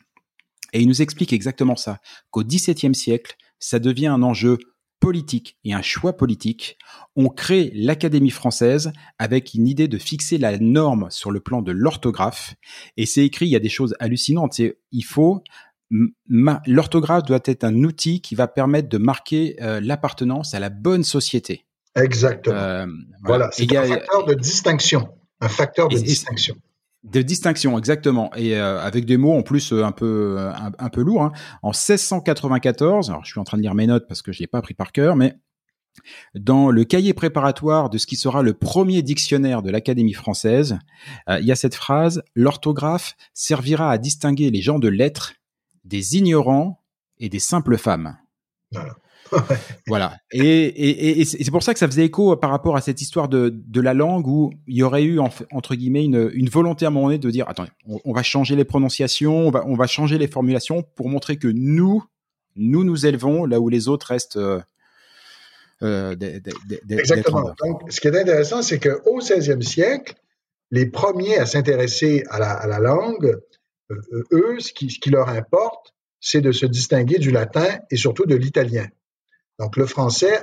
[0.74, 1.99] Et ils nous expliquent exactement ça
[2.32, 4.57] qu'au XVIIe siècle, ça devient un enjeu
[4.99, 6.77] politique et un choix politique,
[7.15, 11.71] on crée l'Académie française avec une idée de fixer la norme sur le plan de
[11.71, 12.55] l'orthographe.
[12.97, 14.53] Et c'est écrit, il y a des choses hallucinantes.
[14.53, 15.43] C'est, il faut,
[16.27, 21.03] l'orthographe doit être un outil qui va permettre de marquer euh, l'appartenance à la bonne
[21.03, 21.65] société.
[21.95, 22.55] Exactement.
[22.55, 22.85] Euh,
[23.23, 25.09] voilà, c'est un facteur de distinction.
[25.41, 26.55] Un facteur de distinction.
[27.03, 30.89] De distinction, exactement, et euh, avec des mots en plus euh, un peu euh, un,
[30.89, 31.23] peu lourds.
[31.23, 31.31] Hein.
[31.63, 34.47] En 1694, alors je suis en train de lire mes notes parce que je l'ai
[34.47, 35.35] pas pris par cœur, mais
[36.35, 40.77] dans le cahier préparatoire de ce qui sera le premier dictionnaire de l'Académie française,
[41.27, 45.33] il y a cette phrase l'orthographe servira à distinguer les gens de lettres
[45.83, 46.81] des ignorants
[47.17, 48.17] et des simples femmes.
[50.32, 53.93] Et, c'est pour ça que ça faisait écho par rapport à cette histoire de, la
[53.93, 57.30] langue où il y aurait eu, entre guillemets, une, volonté à un moment donné de
[57.30, 61.09] dire, attendez, on, va changer les prononciations, on va, on va changer les formulations pour
[61.09, 62.03] montrer que nous,
[62.55, 64.38] nous nous élevons là où les autres restent.
[64.38, 64.59] Euh,
[65.82, 66.15] euh,
[66.89, 67.53] Exactement.
[67.63, 70.15] Donc, ce qui est intéressant, c'est qu'au 16e siècle,
[70.71, 73.38] les premiers à s'intéresser à la, langue,
[73.91, 77.95] euh, eux, ce qui, ce qui leur importe, c'est de se distinguer du latin et
[77.95, 78.88] surtout de l'italien.
[79.60, 80.41] Donc, le français,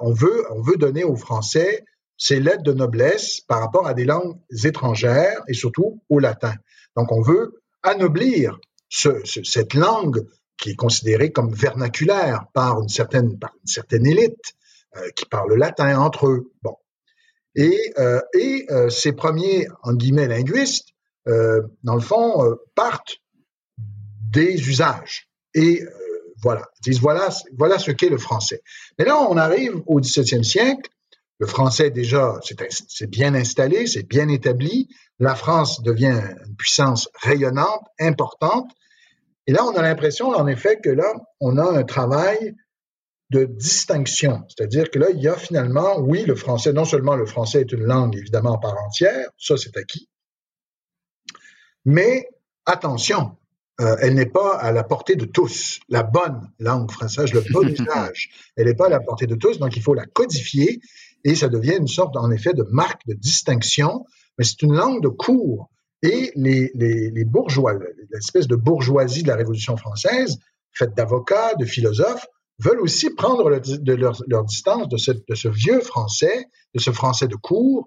[0.00, 1.84] on veut, on veut donner aux Français
[2.18, 6.54] ses lettres de noblesse par rapport à des langues étrangères et surtout au latin.
[6.96, 8.58] Donc, on veut anoblir
[8.90, 10.26] cette langue
[10.58, 14.54] qui est considérée comme vernaculaire par une certaine, par une certaine élite
[14.96, 16.50] euh, qui parle le latin entre eux.
[16.62, 16.76] Bon.
[17.54, 20.88] Et, euh, et euh, ces premiers, en guillemets, linguistes,
[21.82, 23.16] dans le fond, partent
[24.30, 25.28] des usages.
[25.54, 25.82] Et
[26.46, 28.62] voilà, disent voilà, ce qu'est le français.
[28.98, 30.88] Mais là, on arrive au XVIIe siècle.
[31.40, 32.38] Le français, déjà,
[32.88, 34.88] c'est bien installé, c'est bien établi.
[35.18, 38.70] La France devient une puissance rayonnante, importante.
[39.48, 42.54] Et là, on a l'impression, en effet, que là, on a un travail
[43.30, 44.44] de distinction.
[44.48, 47.72] C'est-à-dire que là, il y a finalement, oui, le français, non seulement le français est
[47.72, 50.08] une langue, évidemment, en part entière, ça, c'est acquis,
[51.84, 52.28] mais
[52.66, 53.36] attention,
[53.80, 55.80] euh, elle n'est pas à la portée de tous.
[55.88, 59.58] La bonne langue française, le bon usage, elle n'est pas à la portée de tous,
[59.58, 60.80] donc il faut la codifier
[61.24, 64.04] et ça devient une sorte, en effet, de marque de distinction,
[64.38, 65.70] mais c'est une langue de cours.
[66.02, 67.72] Et les, les, les bourgeois,
[68.10, 70.38] l'espèce de bourgeoisie de la Révolution française,
[70.72, 72.26] faite d'avocats, de philosophes,
[72.58, 76.90] veulent aussi prendre de leur, leur, distance de ce, de ce, vieux français, de ce
[76.90, 77.86] français de cours,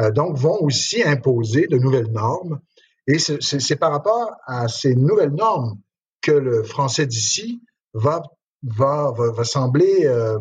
[0.00, 2.60] euh, donc vont aussi imposer de nouvelles normes
[3.06, 5.78] et c'est par rapport à ces nouvelles normes
[6.22, 8.22] que le français d'ici va,
[8.62, 10.38] va, va, sembler, euh,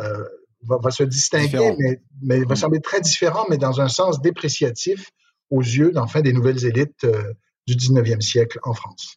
[0.00, 0.24] euh,
[0.62, 2.56] va, se distinguer, mais, mais va mm.
[2.56, 5.10] sembler très différent, mais dans un sens dépréciatif
[5.50, 7.32] aux yeux, enfin, des nouvelles élites euh,
[7.66, 9.16] du 19e siècle en France.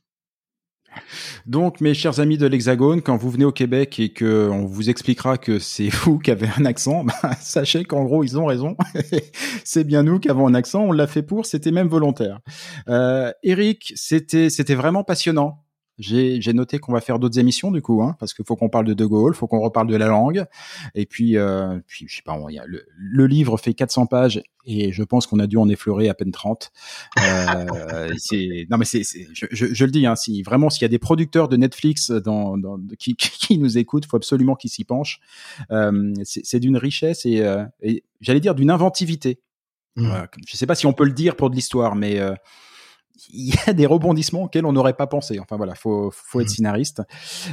[1.45, 4.89] Donc, mes chers amis de l'Hexagone, quand vous venez au Québec et que on vous
[4.89, 8.75] expliquera que c'est vous qui avez un accent, bah, sachez qu'en gros, ils ont raison.
[9.63, 10.83] c'est bien nous qui avons un accent.
[10.83, 11.45] On l'a fait pour.
[11.45, 12.39] C'était même volontaire.
[12.89, 15.64] Euh, Eric, c'était c'était vraiment passionnant.
[15.97, 18.85] J'ai noté qu'on va faire d'autres émissions du coup, hein, parce qu'il faut qu'on parle
[18.85, 20.45] de De Gaulle, faut qu'on reparle de la langue,
[20.93, 24.41] et puis, euh, puis je sais pas, y a le, le, livre fait 400 pages
[24.65, 26.71] et je pense qu'on a dû en effleurer à peine 30.
[27.19, 27.65] Euh,
[28.69, 30.99] non mais c'est, je, je, je, le dis, hein, si vraiment s'il y a des
[30.99, 35.19] producteurs de Netflix dans, dans qui, qui nous écoutent, faut absolument qu'ils s'y penchent.
[35.71, 39.39] Euh, c'est d'une richesse et, euh, et j'allais dire d'une inventivité.
[39.95, 40.13] Mmh.
[40.45, 42.33] Je sais pas si on peut le dire pour de l'histoire, mais euh,
[43.29, 45.39] il y a des rebondissements auxquels on n'aurait pas pensé.
[45.39, 46.49] Enfin voilà, faut faut être mmh.
[46.49, 47.01] scénariste.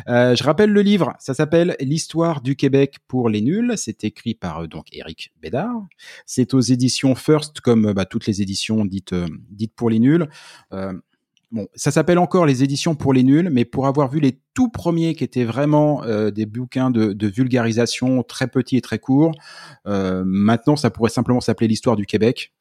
[0.08, 3.72] Euh, je rappelle le livre, ça s'appelle L'histoire du Québec pour les nuls.
[3.76, 5.86] C'est écrit par euh, donc Éric Bédard.
[6.26, 10.28] C'est aux éditions First, comme bah, toutes les éditions dites euh, dites pour les nuls.
[10.72, 10.92] Euh,
[11.50, 14.68] bon, ça s'appelle encore les éditions pour les nuls, mais pour avoir vu les tout
[14.68, 19.32] premiers qui étaient vraiment euh, des bouquins de, de, vulgarisation très petits et très courts,
[19.84, 22.52] maintenant ça pourrait simplement s'appeler l'histoire du Québec.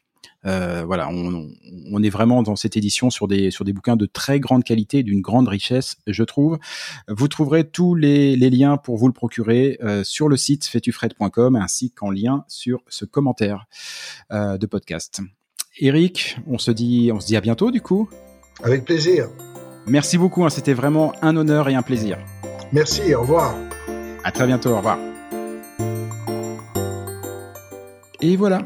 [0.46, 4.40] Euh, voilà, on, est vraiment dans cette édition sur des sur des bouquins de très
[4.40, 6.58] grande qualité, d'une grande richesse, je trouve.
[7.08, 11.92] Vous trouverez tous les, liens pour vous le procurer euh, sur le site fetufred.com ainsi
[11.92, 13.66] qu'en lien sur ce commentaire
[14.32, 15.22] euh, de podcast.
[15.80, 18.10] Eric, on se dit on se dit à bientôt du coup.
[18.64, 19.30] Avec plaisir.
[19.88, 22.18] Merci beaucoup, hein, c'était vraiment un honneur et un plaisir.
[22.72, 23.56] Merci, au revoir.
[24.24, 24.98] À très bientôt, au revoir.
[28.22, 28.66] Et voilà,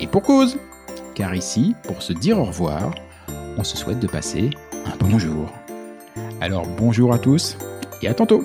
[0.00, 0.58] Et pour cause
[1.14, 2.94] Car ici, pour se dire au revoir,
[3.56, 4.50] on se souhaite de passer
[4.86, 5.52] un bonjour.
[6.40, 7.56] Alors bonjour à tous
[8.02, 8.44] et à tantôt